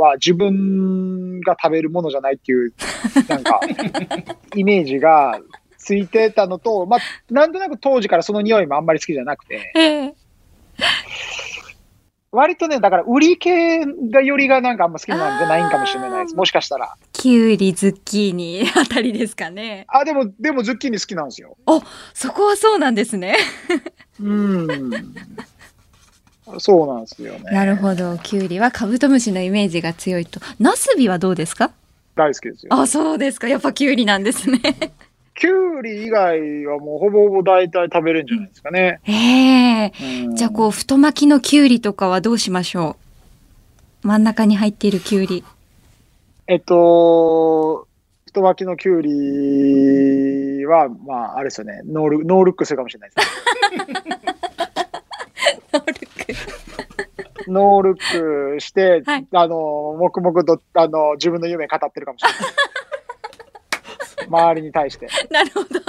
[0.00, 2.72] は自分が食べるものじゃないっていう、
[3.28, 3.60] なんか、
[4.56, 5.40] イメージが
[5.78, 10.14] ついてたのと、まあ、なんとなく当時からその匂いもあんまり好きじゃなくて、ええ
[12.32, 16.36] 割とね、だから売り系がよりがなんかあんま好きなんじゃないんかもしれないです。
[16.36, 16.94] もしかしたら。
[17.12, 19.84] キュウリ、ズッキーニ あたりですかね。
[19.88, 21.56] あ、でも、でもズッキーニ好きなんですよ。
[22.14, 23.36] そこはそうなんですね。
[24.20, 24.90] うん。
[26.58, 27.50] そうなんですよね。
[27.52, 28.18] なるほど。
[28.18, 30.40] キュウリはカブトムシのイメージが強いと。
[30.58, 31.70] ナスビはどうですか？
[32.16, 32.74] 大好きですよ。
[32.74, 33.48] あ、そうですか。
[33.48, 34.58] やっぱキュウリなんですね。
[35.34, 39.00] キュウリ以外はもうほぼほぼ大体食べれるんじゃないですかね。
[39.06, 39.12] え
[39.84, 39.92] え
[40.26, 42.96] うんじゃあこう、太巻きのキュウリとかはどうしましょ
[44.04, 44.08] う？
[44.08, 45.44] 真ん中に入っているキュウリ。
[46.46, 47.86] えっと、
[48.26, 51.80] 太巻きのキュウリは、まあ、あれですよね。
[51.86, 53.28] ノール、ノールックするかもしれないです。
[55.72, 56.08] ノールッ
[57.96, 62.38] クして、はいあの、黙々と、あの、自分の夢語ってるかもしれない。
[64.28, 65.08] 周りに対して。
[65.30, 65.80] なるほど。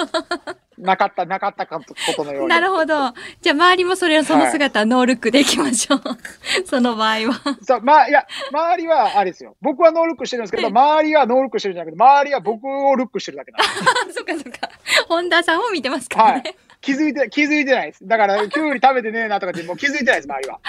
[0.77, 1.79] なかった、なかったこ
[2.15, 2.49] とのように。
[2.49, 3.13] なるほど。
[3.41, 6.01] じゃあ周りもそれをその姿はノールックでいきましょう。
[6.65, 7.57] その場合は。
[7.61, 9.55] そう、まあ、いや、周りは、あれですよ。
[9.61, 14.17] 僕はノールックしてるんですけど、周りはノールックしてるんじゃなくて、周りは僕をルックしてるだけなんです。
[14.17, 14.69] そっかそっか。
[15.07, 16.43] 本田さんを見てますからはね。
[16.49, 16.70] い。
[16.81, 18.07] 気づいて、気づいてないです。
[18.07, 20.59] だから、キュウリ食べてねえなとかって、もう気づいてないです、周りは。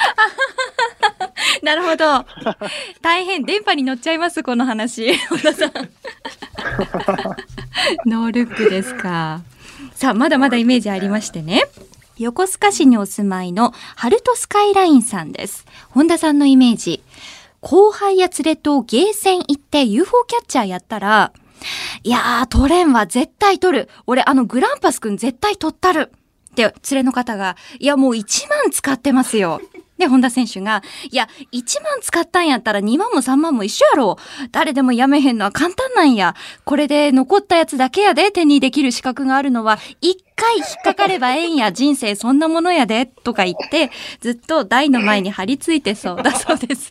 [1.63, 2.27] なるほど。
[3.01, 5.17] 大変電波に乗っちゃいます、この話。
[5.29, 5.73] 本田さん。
[8.07, 9.41] ノールックですか。
[9.95, 11.63] さあ、まだまだイメージありましてね。
[12.19, 15.65] 横須賀市にお住まいのハルトスカイラインさんです。
[15.91, 17.03] 本田さんのイメージ。
[17.61, 21.33] 後輩や連れとゲーセン行って UFO キャッチャーやったら、
[22.03, 23.89] いやー、取れんわ、絶対取る。
[24.07, 26.13] 俺、あの、グランパスくん絶対取ったる。
[26.53, 29.61] って、連れの方が、いや、もう1万使ってますよ。
[29.99, 34.19] で、本田選手が、いや、1万使ったんやったら2万も3万も一緒やろ。
[34.51, 36.35] 誰でもやめへんのは簡単なんや。
[36.65, 41.73] これで残ったやつだけやで手にできる資格があるのは、一回引っかかればええんや。
[41.73, 43.07] 人生そんなものやで。
[43.07, 43.91] とか言って、
[44.21, 46.91] ずっと台の前に張り付いてそうだそうです。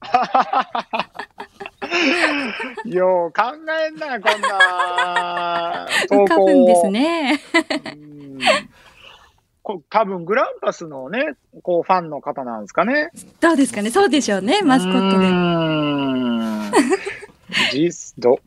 [2.86, 3.42] よう考
[3.86, 6.88] えんな、こんな浮かぶんです。
[6.88, 7.40] ね。
[9.88, 13.10] 多分グランパスのね、こうファンの方なんですかね。
[13.40, 14.62] どうですかねそうでしょうね。
[14.62, 15.30] マスコットで。
[18.18, 18.40] ど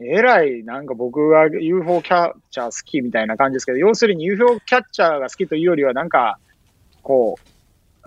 [0.00, 6.38] えらい、なんか僕が UFO キャッチャー好きみたいな感じですけど、要するに UFO キャッチャーが好きというよりは、なんか、
[7.02, 7.57] こう、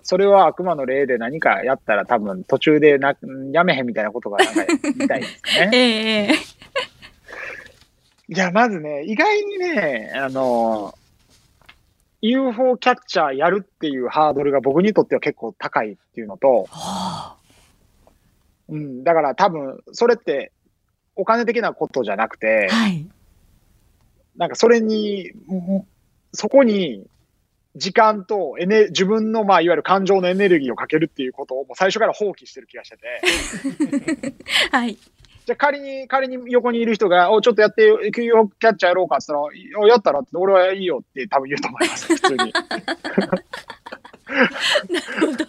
[0.04, 3.16] それは悪魔の例で何かやったら多分途中でな
[3.52, 5.72] やめへんみたいなことがなんか言いたいですね。
[5.74, 6.62] ええ
[8.28, 10.95] いや、まずね、意外にね、あの、
[12.22, 17.36] UFO キャッチャーやるっていうハードルが僕にとっては結構高いっていうのと、は
[18.70, 20.54] うん、だから多分、それって
[21.18, 23.06] お金的なことじゃなくてあ、はい。
[24.38, 25.86] なんかそれに、ん
[26.32, 27.06] そこに
[27.76, 33.22] 時間とエネ自分の、まあ、いわゆる感情のエネルギーをかけるっていうことをもう最初から放棄してる気がしてて、
[34.72, 34.97] はい。
[35.45, 42.38] じゃあ仮に、仮に横にいる人が、お、ちょっとやってキャッチャーやろうかって言ったら、おやったらって、俺はいいよって多分言うと思います、 普通に。
[42.38, 42.45] な
[45.19, 45.45] るほど。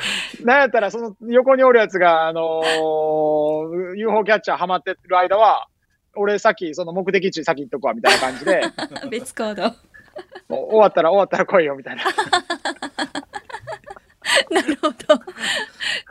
[0.44, 5.68] なんやったら、その横におるやつが、あのー UFO キャッチャーハマってる間は、
[6.14, 8.62] 俺さっきその目的地先行っとくわ、みたいな感じで、
[9.10, 9.74] 別行動。
[10.48, 12.02] もう終わったら終わったら来いよ、みたいな。
[14.50, 14.96] なるほど。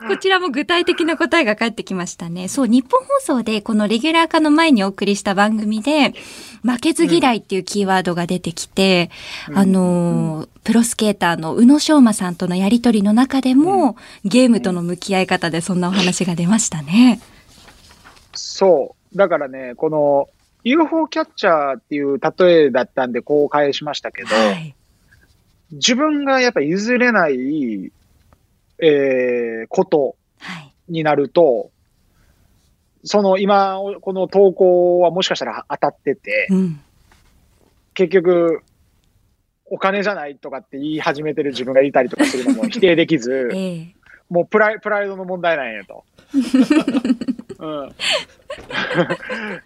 [0.08, 2.48] こちらも具体的な答えが返ってきましたね。
[2.48, 6.14] そう、日本放送でこのレギュラー化の前にお送りした番組で、
[6.62, 9.10] 負けず嫌いっていうキーワードが出てきて、
[9.48, 17.20] うんあのープロスケーターの宇野昌磨さんとのやりとりの中でも、ゲームとの向き合い方でそんなお話が出ましたね。
[18.34, 19.16] そう。
[19.16, 20.28] だからね、この
[20.66, 24.74] UFO キャッチャーっていう例えだったんで、こう返しましたけど、はい。
[25.70, 27.92] 自分がやっぱ譲れない、
[28.80, 30.72] えーことはい。
[30.88, 31.70] になると、
[33.04, 36.80] その今、この投稿はもしかしたら当たってて、うん。
[37.94, 38.62] 結局、
[39.66, 43.96] お金じゃないとかって言い始めてる自分がいたりとかするのも否定できず、 ええ
[44.28, 46.04] もうプライプライドの問題なんやと。
[47.66, 47.94] うん、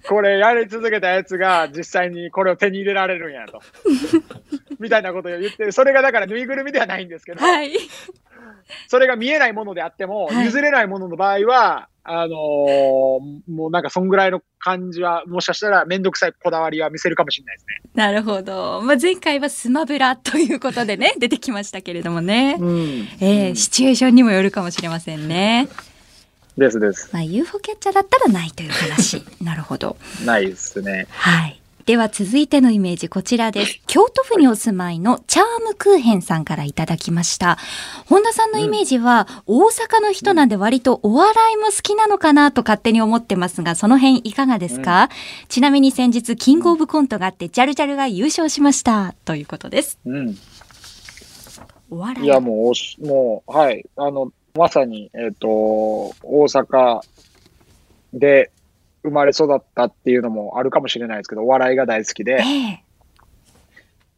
[0.08, 3.60] これやり続けたやつが実際にこれを手に入れられるんやと。
[4.80, 5.72] みたいなことを言ってる。
[5.72, 7.72] それがだからぬいぐるみではないんですけど、はい。
[8.88, 17.90] それが見えないものであっても、はい譲れないものの場合は、あのーもうなんかそんぐらいの感じは、もしかしたらめんどくさいこだわりは見せるかもしれないですね。
[17.94, 18.80] なるほど。
[18.82, 22.56] まあ、前回はスマブラということでね、 出てきましたけれどもね。
[22.58, 23.08] うん。
[23.20, 25.68] ええシチュエーションにもよるかもしれませんね。
[26.60, 27.08] ですです。
[27.12, 29.24] まあ、UFO キャッチャーだったらないという話。
[29.42, 29.96] なるほど。
[30.24, 31.06] ないですね。
[31.10, 31.60] はい。
[31.86, 33.80] では続いてのイメージこちらです。
[33.86, 37.56] 京都府にお住まいのチャームクーヘンさんからいただきました。
[38.06, 45.08] 本田さんのイメージは、大阪の人なんで割とお笑いも好きなのかなと勝手に思ってますが、その辺いかがですか、
[45.48, 49.14] ちなみに先日、キングオブコントがあって、ジャルジャルが優勝しました。
[49.24, 49.98] ということです。
[50.04, 50.38] うん。
[51.90, 52.24] お笑い。
[52.24, 53.84] いや、もうもう、はい。
[53.96, 57.00] あの、まさに、えっ、と、大阪
[58.12, 58.50] で
[59.02, 62.84] 生まれ育ったっていうのもあるかもしれないですけど、お笑いが大好きで、ええ。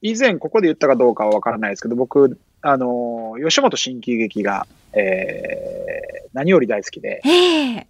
[0.00, 7.86] 以前ここで言ったかどうかはわからないですけど、僕、あの、吉本新喜劇が、えー、何より大好きで、ええ。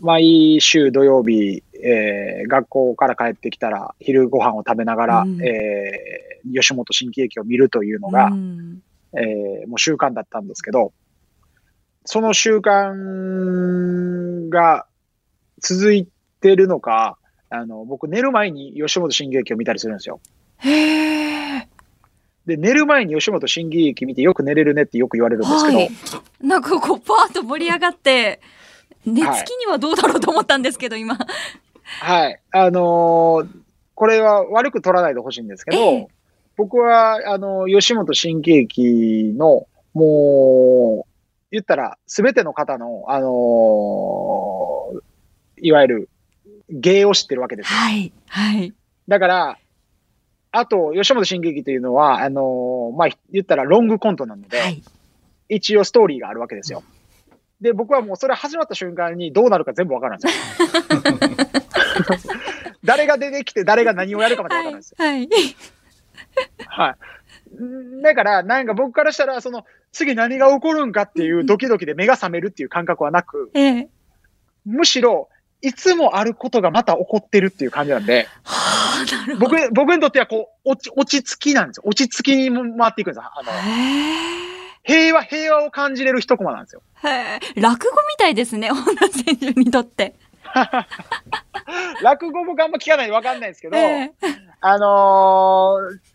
[0.00, 5.40] 毎週土曜日、えー学校から帰ってきたら昼ご飯を食べながら、うん。
[5.42, 8.82] えー吉本新喜劇を見るというのが、うん。
[9.14, 10.92] えーもう習慣だったんですけど、
[12.04, 14.86] その習慣が
[15.60, 16.08] 続い
[16.40, 17.18] てるのか、
[17.50, 20.20] あの、僕寝る前に吉本新喜劇を見たりするんですよ。
[20.58, 21.68] へえ。
[22.46, 25.90] で、寝る前に吉本新喜劇見てよく寝れるねってよく言われるんですけど、はい。
[26.40, 28.40] なんかこう、パーッと盛り上がって、
[29.06, 31.18] 寝つきにはどうだろうと思ったんですけど、今。
[32.00, 32.40] はい。
[32.50, 33.48] あのー
[33.94, 36.08] これは悪く取らないでほしいんですけど、ええ
[36.56, 41.11] 僕は、あの、吉本新喜劇の、もう、
[41.52, 45.02] 言ったら、すべての方の、あのー
[45.64, 46.08] いわゆる、
[46.70, 47.78] 芸を知ってるわけですよ。
[47.78, 48.12] はい。
[48.26, 48.74] はい。
[49.06, 49.58] だから、
[50.50, 54.82] あと、吉本新喜劇というのは、あのーまあ、言ったらロングコントなので、はい。
[55.50, 56.82] 一応ストーリーがあるわけですよ。
[57.60, 60.34] で、僕はもうそれ始まった瞬間にどうなるか全部わからないん
[62.16, 62.32] ですよ。
[62.82, 64.96] 誰が出てきて誰が何をやるかまでわからないんですよ。
[64.98, 65.28] はい。
[66.66, 66.96] は
[67.60, 67.62] い。
[67.62, 73.88] んだから、なんか僕からしたら、その、次何が起こるんかっていうドキドキで目が覚めるっていう感覚はなく、ええ。
[74.64, 75.28] むしろ、
[75.60, 79.36] いつもあることがまた起こってるっていう感じなんで、はあ。
[79.38, 81.82] 僕、僕にとってはこう、落ち、落ち着きなんですよ。
[81.86, 83.22] 落ち着きに回っていくんですよ。
[83.24, 84.12] あの、へ
[84.84, 86.82] 平和、平和を感じれる一コマなんですよ。
[87.56, 90.14] 落語みたいですね、本田選手にとって。
[92.02, 94.12] 落語僕あんま聞かないんでわかんないですけど、ええ
[94.60, 96.11] あのー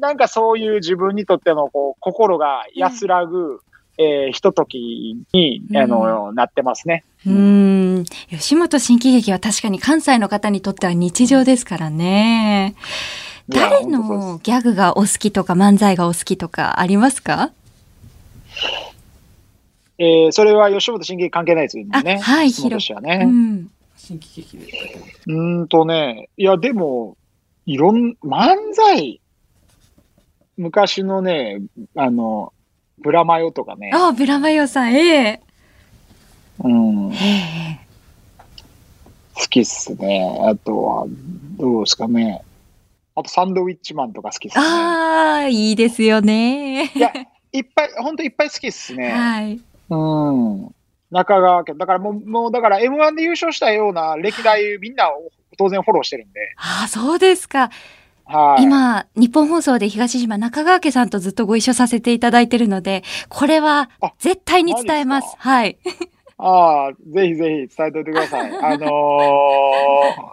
[0.00, 3.60] なんかそういう自分にとってのこう心が安らぐ、
[3.98, 7.04] えーひとときに、あのなってますね。
[7.26, 8.04] うーん。
[8.30, 12.74] 吉本新喜劇は確かに関西の方にとっては日常ですからね。
[13.48, 17.50] 誰のギャグがお好きとか漫才がお好きとかありますか？
[19.98, 22.20] えーそれは吉本新喜劇関係ないですよね。
[22.20, 23.24] あはい質問としてはうね。
[23.24, 23.70] ん。
[23.96, 24.66] 新喜劇で。
[25.26, 27.18] うーんとね、いやでも、
[27.66, 29.19] いろん、漫才、
[30.60, 31.62] 昔のね、
[31.96, 32.52] あの、
[32.98, 35.40] ブラマヨとかね、あ、ブラマヨさん、え
[36.62, 37.80] うんえ、え
[39.34, 40.38] 好きっすね。
[40.42, 41.06] あとは、
[41.56, 42.42] どうですかね。
[43.14, 44.60] あと、サンドウィッチマンとか好きっすえ。
[44.60, 44.66] ね。
[44.66, 46.92] ああ、いいですよね。
[46.94, 47.10] いや、
[47.52, 49.12] いっぱい、ほんといっぱい好きっすね。
[49.12, 49.60] はい。
[49.88, 50.74] うん。
[51.10, 51.72] 中川家。
[51.72, 56.54] だからもう、もうだから M1 で優勝したような歴代みんなを当然フォローしてるんで。
[56.58, 57.70] ああ、そうですか。
[58.30, 58.62] はい。
[58.62, 65.30] 今、日本放送で東島中川家さんとずっとご一緒させていただいてるので、これはあ絶対に伝えます。
[65.30, 65.78] すはい。
[66.38, 68.52] ああ、ぜひぜひ伝えておいてください。
[68.62, 68.86] あの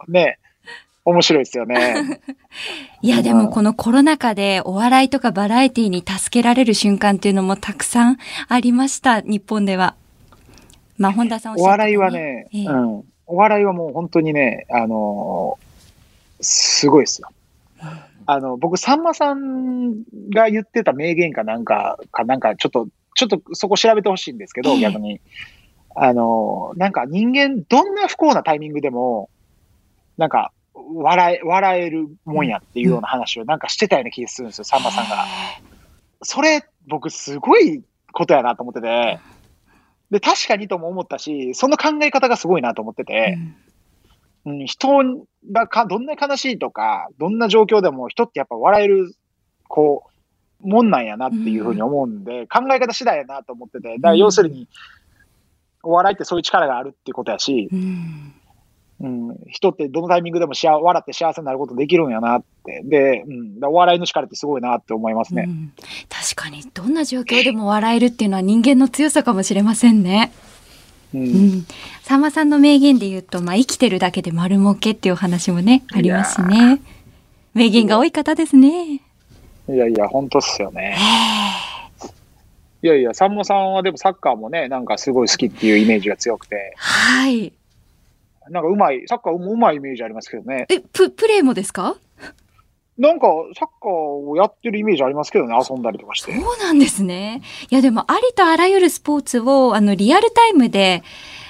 [0.07, 0.37] ー、ね、
[1.05, 2.21] 面白いですよね。
[3.01, 8.17] いや、でもこのコロナ禍でお笑いとかバラエティに助けられる瞬間っていうのもたくさん
[8.47, 9.95] ありました、日本では。
[10.97, 13.03] まあ、本田さんおっしゃった笑いはね、ええうん。
[13.25, 15.67] お笑いはもう本当にね、あのー
[16.41, 17.29] すごいですよ。
[18.29, 20.03] あの、僕、さんまさん
[20.33, 24.79] が言ってた名言かなんか、かなんか、ちょっと、ちょっとそこ調べてほしいんですけど、ええ。
[24.81, 25.21] 逆に。
[25.95, 29.29] あのーなんか人間、どんな不幸なタイミングでも、
[30.17, 35.25] なんか、笑え、笑えるもんやっていうような話をなんかしてたような気がするんですよ、さんまさんが。
[36.21, 39.19] それ、僕、すごいことやなと思ってて、
[40.11, 43.55] で、確かにとも思ったし、その考え方がすごいなと思ってうて、ん
[44.47, 44.87] うん、人
[45.51, 49.13] がかどんな悲しいとか、どんな状況でも人ってやっぱ笑える、
[49.67, 50.05] こ
[50.63, 54.69] う、もんなんやなっていうふうに思うんで、考え方次第やなと思ってて、だから要するに、
[55.83, 58.33] お笑いってそういう力があるっていうことやし、うん
[58.99, 62.81] うん、人ってどのタイミングでもしあ笑って幸せになることできるんやなって。
[62.83, 65.45] で、うん、お笑いの力ってすごいなって思いますね。
[65.47, 65.73] うん
[66.09, 70.31] 確かに、どんな状況でも笑えるっていうのは人間の強さかもしれませんね。
[71.13, 71.65] うんうん。
[72.03, 76.81] さんまさんの名言で言うと、まあ、生きてるだけで丸儲けっていうお話もね、ありますしね。
[77.53, 79.01] 名言が多い方ですね。
[79.69, 80.97] いやいや、本当っすよね。
[82.83, 87.51] いやいや、さんまさんはでもサッカーもね、なんかすごい好きっていうイメージが強くて、はい。
[88.49, 90.67] なんかうまい、サッカーもうまいイメージありますけどね。
[90.69, 91.97] え、プ、プレーもですか？
[92.97, 93.27] なんか
[93.57, 96.33] サッカーをやってるイメージありますけどね、遊んだりとかして。
[96.33, 97.41] そうなんですね。
[97.69, 101.03] いや、でも、ありとあらゆるスポーツを、あの、リアルタイムで、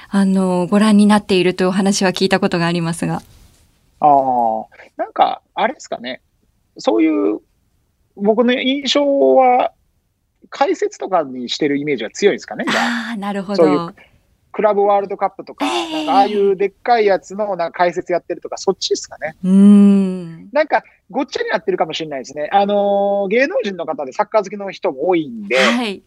[0.10, 3.22] あの、ご覧になっているというお話は聞いたことがありますが。
[4.00, 4.66] ああ、
[4.98, 6.22] なんか、あれですかね。
[6.78, 7.40] そういう、
[8.16, 9.72] 僕の印象は、
[10.50, 13.10] 解説とかにしてるイメージが強いですかね、あ。
[13.10, 13.94] ああ、なるほそういうど。
[14.52, 19.36] クラブワールドカップとか、ええなんかああいうでっかいやつのなんか解説やってるとか、そっちですかね。
[19.44, 20.50] うーん。
[20.52, 22.50] なんか、ごっちゃになってるかもしれないですね。
[22.52, 26.02] あのー芸能人の方でサッカー好きの人も多いんで、はい。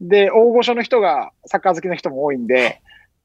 [0.00, 2.80] で、大御所の人がサッカー好きの人も多いんで、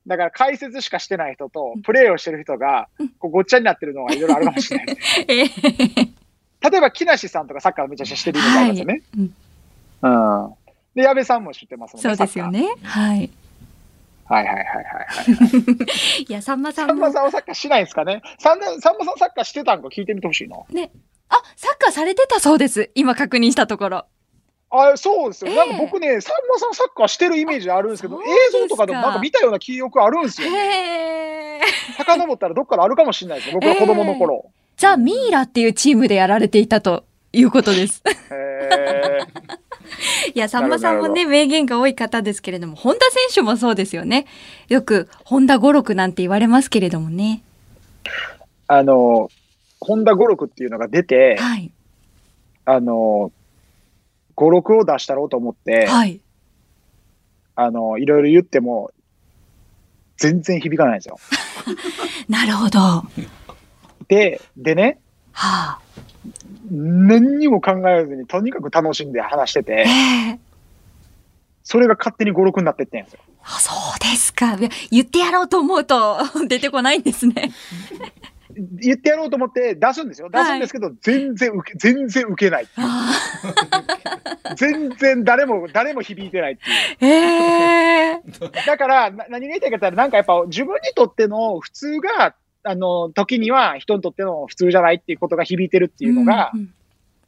[0.07, 2.89] だから解説しかしてない人と、プレーをしてる人が、
[3.19, 9.01] こうごっちゃになってるのがいろいろあるかもしれない 例えば、木梨さんとかサッカーめちゃくちゃしてるイメージありますよね。
[9.17, 9.35] うん
[10.01, 10.53] うん。
[10.95, 12.15] で、矢部さんも知ってますもんね。
[12.15, 12.67] そうですよね。
[12.83, 13.29] はい。
[14.27, 15.03] はいはいはいはいは
[16.17, 16.23] い。
[16.27, 17.13] いや、さんまささんまんも。
[17.13, 18.21] さんはサッカーしないんですかね？
[18.39, 20.57] さんなさんまさんサッカーしてたんか聞いてみてほしいな。
[20.69, 20.91] ね。
[21.29, 22.91] あ、サッカーされてたそうです。
[22.95, 24.05] 今確認したところ。
[24.71, 25.51] あそうですよ。
[25.51, 30.57] ええなんか僕ね、さんまさんサッカーしてるイメージあるんですけど、映像とかでもなんか見たような記憶あるんですよ、ね。
[30.57, 31.61] へえ。
[31.97, 33.59] 遡ったらどっからあるかもしれないですよ。
[33.61, 34.51] 僕の子供の頃。
[34.77, 38.03] ザ・ミイラっていうチームでやられていたということです。
[38.31, 39.64] へー
[40.33, 44.25] いや、さんまさんもね、名言が多い方ですけれども、本田選手もそうですよね。
[44.67, 47.43] よく、本田五六なんて言われますけれどもね。
[48.67, 49.29] あの、
[49.79, 51.71] ホンダ語録っていうのが出て、はい。
[52.65, 53.31] あの、
[54.33, 56.19] 語録を出したろうと思って、はい。
[57.55, 58.91] あの、いろいろ言っても、
[60.17, 61.17] 全然響かないんですよ。
[62.27, 62.79] なるほど。
[62.79, 63.05] は
[64.07, 64.99] で、でね、
[65.33, 65.79] あ。
[66.71, 69.89] 何にも考えずに、とにかく楽しんで話してて、え
[70.33, 70.39] え
[71.65, 73.19] それが勝手に語録になってってんですよ。
[73.43, 74.55] あ、そうですか。
[74.91, 77.51] 言ってやろうと思うと 出てこないんですね。
[78.55, 80.29] 言ってやろうと思って出すんですよ。
[80.29, 82.67] 出すんですけど、全然受け、全然受けない。
[82.77, 83.11] あ
[84.55, 87.11] 全然誰も、誰も響いてないっていう。
[87.11, 88.21] ーええ
[88.65, 92.35] だから、な何が言いたいかって言ったら、なんかやっぱ自分にとっての普通が、
[92.65, 96.73] あの、時には人にとっての普通じゃないっていうことが響いてるっていうのが、うんうん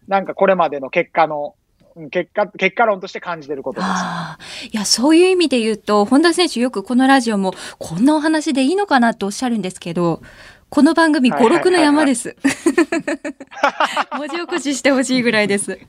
[0.08, 1.56] なんかこれまでの結果の、
[1.96, 4.68] うん結果、結果論として感じてることです。
[4.68, 10.22] いや、そういう意味で言うと、本田選手よくこのラジオも、こんなお話でいいのかなとおっしゃるんですけど、
[10.70, 12.36] この番組、はいはいはいはい語録の山です。
[14.16, 15.80] 文字起こししてほしいぐらいです。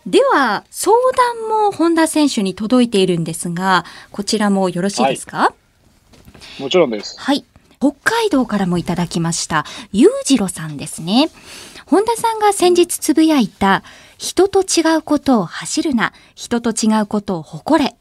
[0.06, 5.54] では、相談も本田選手に届いているんですが、こちらもよろしいですか、
[6.60, 7.16] もちろんです。
[7.18, 7.45] はい。
[7.80, 11.30] 北海道からもいただきました、ゆうじろさんですね。
[11.86, 13.84] 本田さんが先日つぶやいた、
[14.18, 17.95] 人と違うことを走るな、人と違うことを誇れ。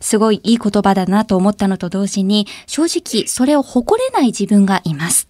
[0.00, 5.29] すごいいい言葉だなと思ったのと同時に、正直それを誇れない自分がいます。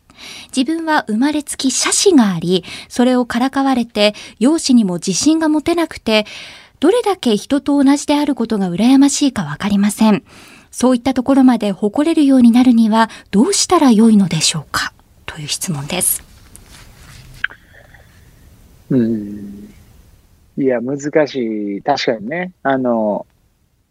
[0.57, 6.27] 自分は生まれつき斜視があり、それをからかわれて、容姿にも自信が持てなくて、
[6.81, 10.25] どれだけ人と同じであることが羨ましいかわかりません。
[10.71, 14.93] そういったところまで誇れるようになるにはどうしたら良いのでしょうか？
[15.27, 16.23] という質問です。
[18.89, 19.73] うん。
[20.57, 21.83] いや、難しい。
[21.83, 22.53] 確かにね。
[22.63, 23.27] あの、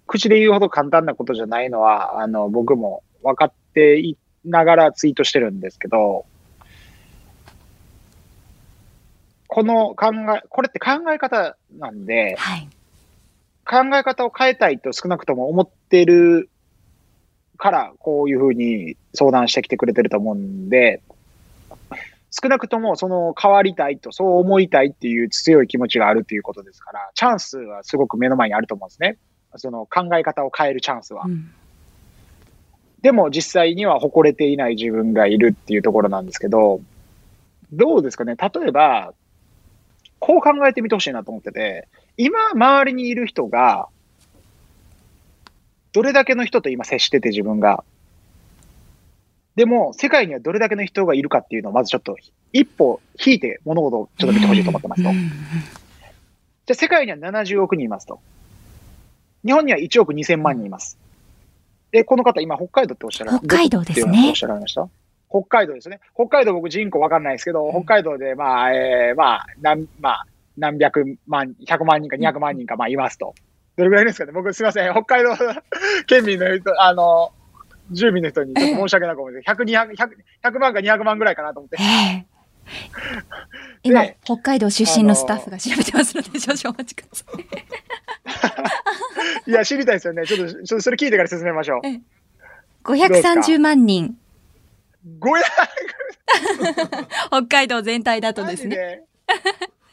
[0.08, 6.26] 口で言うほど簡単なことじゃないのは、あの、僕も分かっていながらツイートしてるんですけど、
[9.48, 12.70] この考え、これって考え方なんで、はい。
[13.66, 16.50] 考え方を変えたいと少なくとも思ってる
[17.58, 21.02] から、こういうふうに相談してきてくれてると思うんで、
[22.32, 29.18] 少なくともその変わりたいと、そう思いたいっていう強い気持ちがあるっていうことですから、チャンスはすごく目の前にあると思うんですね。
[29.56, 31.30] その考え方を変えるチャンスはう。
[31.30, 31.52] ん
[33.02, 36.82] でも実際には誇れていない自分がいるっていうところなんですけど、
[37.72, 38.36] どうですかね？
[38.36, 39.14] 例えば、
[40.20, 41.88] こう考えてみてほしいなと思ってて、
[42.18, 43.88] 今周りにいる人が、
[45.94, 47.84] どれだけの人と今接してて自分が？
[49.56, 52.18] でも、世界にはどれだけの人がいるかっていうのをまずちょっと
[52.54, 55.10] 一歩引いて物事をちょっと見てほしいと思ってますと。
[55.10, 55.32] うん
[56.66, 58.20] じゃあ世界には70億人いますと。
[59.44, 60.99] 日本には1億2000万人います。
[61.92, 64.88] で、この方今北海道っておっしゃられ北海道ですねおっしゃられました？
[65.30, 66.00] 北海道ですね。
[66.16, 70.26] 北海道僕人口わかんないですけど、北海道でまあ、えー、まあ、なん、まあ、
[70.58, 73.36] 何百万、100万人か200万人かまあいますと。
[73.78, 74.32] どれぐらいですかね？
[74.34, 74.92] 僕すいません。
[74.92, 75.30] 北海道
[76.08, 77.32] 県民の人、あの、
[77.92, 79.50] 住民の人に申し訳なく思います。
[79.52, 80.10] 100、200、100
[80.44, 81.78] 100万か200万ぐらいかなと思って。
[81.80, 82.26] ええ
[83.82, 87.46] 今で、北海道出身のスタッフが調べてますので、少々お待ちください。
[89.48, 90.26] いや、知りたいですよね。
[90.26, 91.82] ちょっと、ちょっとそれ聞いてから進めましょう。
[92.84, 94.18] 530万人、
[95.20, 95.42] 500
[97.30, 98.76] 北海道全体だとですね。
[98.76, 99.04] ね。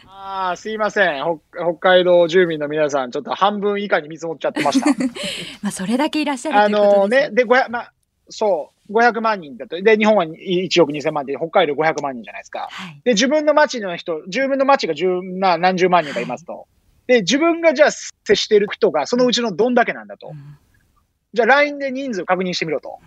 [0.06, 1.22] ああ、すいません
[1.52, 1.64] 北。
[1.64, 4.86] 北海道住民の皆さん、ちょっと半分以下に見積もっちゃってました。
[5.62, 7.92] まあ、それだけいらっしゃるあということのね、で、500、まあ、
[8.28, 9.80] そう、500万人だと。
[9.80, 12.68] で、日本は1億2000万人で、北海道500万人じゃないですか。
[12.70, 13.00] はい。
[13.04, 14.94] で、自分の町の人、自分の町が
[15.58, 16.66] 何十万人かいますと。
[17.06, 20.28] で、自分がじゃあ接してる人がそのうちのどんだけなんだと。
[20.28, 20.58] うん
[21.34, 22.98] じゃあ LINE で人数確認してみろと。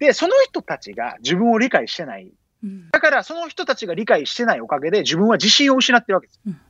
[0.00, 2.32] で、その人たちが自分を理解してない。
[2.64, 6.40] うんだからその人たちが理解してないおかげで自分は自信を失ってるわけです。
[6.44, 6.60] うん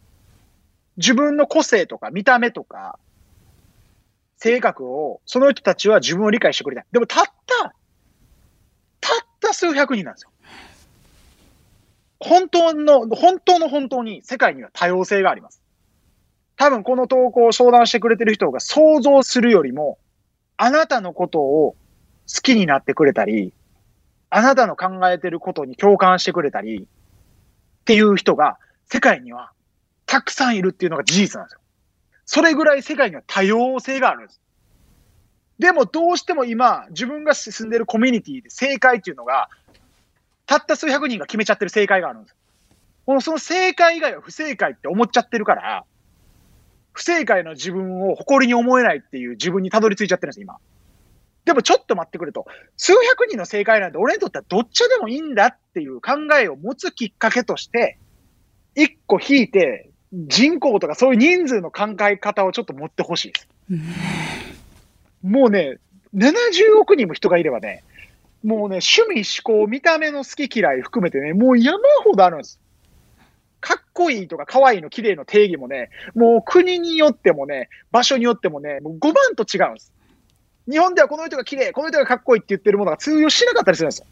[0.98, 2.98] 自分の個性とか見た目とか
[4.38, 6.86] 性格をその人たちは自分を理解してくれない。
[6.92, 7.74] でもたった、
[9.00, 10.30] たった数百人なんですよ。
[12.20, 15.62] 本当の、本当の本当に世界には多様性があります。
[16.56, 19.98] 多分この投稿を相談してくれてる人が想像するよりも、
[20.56, 21.76] あなたのことを
[22.32, 23.52] 好きになってくれたり、
[24.30, 28.58] あなたの考えてることに共感してくれたり、っていう人が
[28.90, 29.52] 世界には
[30.06, 31.60] たくさんいるっていうのが事実なんですよ。
[32.24, 34.40] それぐらい世界には多様性があるんです。
[35.58, 39.48] でもどうしても今、自分が住んでるコミュニティで正解っていうのが、
[40.46, 42.36] たった数百人が決めちゃってる正解があるんです。
[43.04, 45.84] このその正解以外は不正解って思っちゃってるから、
[46.96, 50.56] 不正解の自分を誇りに思えないっていう自分にたどり着いちゃってるんです、今。
[51.44, 52.46] でもちょっと待ってくれと。
[52.78, 57.98] 数百人の正解なんて俺にとってはどっちでもいいんだっていう考えを持つきっかけとして、
[58.74, 63.48] 一個引いて、人口とかそういう人数の考え方をちょっと持ってほしいです。
[65.22, 65.76] もうね、
[66.14, 67.84] 70億人も人がいればね、
[68.42, 72.58] もうね、趣味、思考、見た目の好き嫌い含めてね、もう山ほどあるんです。
[73.66, 79.92] かっこいいとか可愛いの綺麗の定義もね、もう国によってもね、場所によってもね、もう5万と違うんです。
[80.70, 84.06] 日本ではこの人が綺麗、この人がかっこいいって言ってるものが通用しなかったりするんですよ。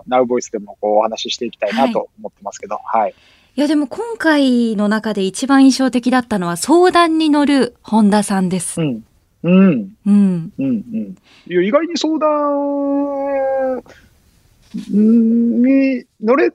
[0.06, 3.14] ー、ナウボイスでもこうお話ししていきたいなと思ってますけど、はい。
[3.54, 8.80] いや、でも今回の中で一番印象的だったのは相談に乗る本田さんです。
[8.80, 9.04] うん。
[9.42, 9.94] うん。
[10.06, 10.52] うん。
[10.58, 10.66] うん。
[10.66, 11.16] うん。
[11.46, 13.82] いや、意外に相談
[14.88, 16.50] に乗れ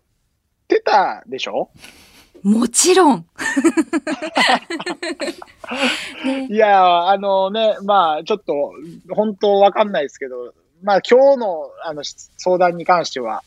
[0.67, 1.69] てたでしょ？
[2.47, 3.25] もちろん。
[6.23, 8.71] ね、いや、あのね、まあ、ちょっと、
[9.13, 12.03] 本当わかんないですけど、まあ、今日の、あの、
[12.37, 13.43] 相談に関しては、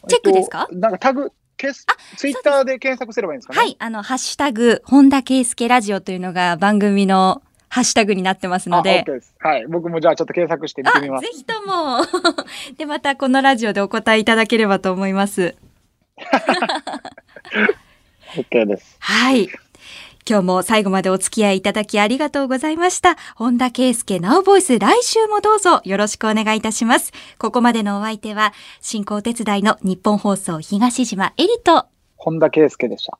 [0.09, 0.66] チェックですか？
[0.70, 1.86] えっとなんかタグ、ケス
[2.16, 3.59] ツイッターで検索すればいいんですかね？
[3.61, 3.76] はい。
[3.78, 9.12] あの、ハッシュタグ、本田圭介ラジオというのが番組のハッシュタグになってますあ、ので OK。
[9.12, 9.34] です。
[9.40, 9.66] はい。
[9.66, 11.38] 僕もじゃあちょっと検索して見てみまあ、ぜす。
[11.38, 11.98] ひとも。
[12.78, 15.55] で、またこのラジオでお答えいただければと思います。
[18.36, 18.96] OK です。
[19.00, 19.48] はい。
[20.26, 23.16] 今日も最後までお付き合いいただきありがとうございました。
[23.36, 27.12] 本田圭佑ナウボイス来週もどうぞよろしくお願いいたします。
[27.38, 33.18] ここまでのお相手は進行手伝いの日本放送東島エリと本田圭佑でした。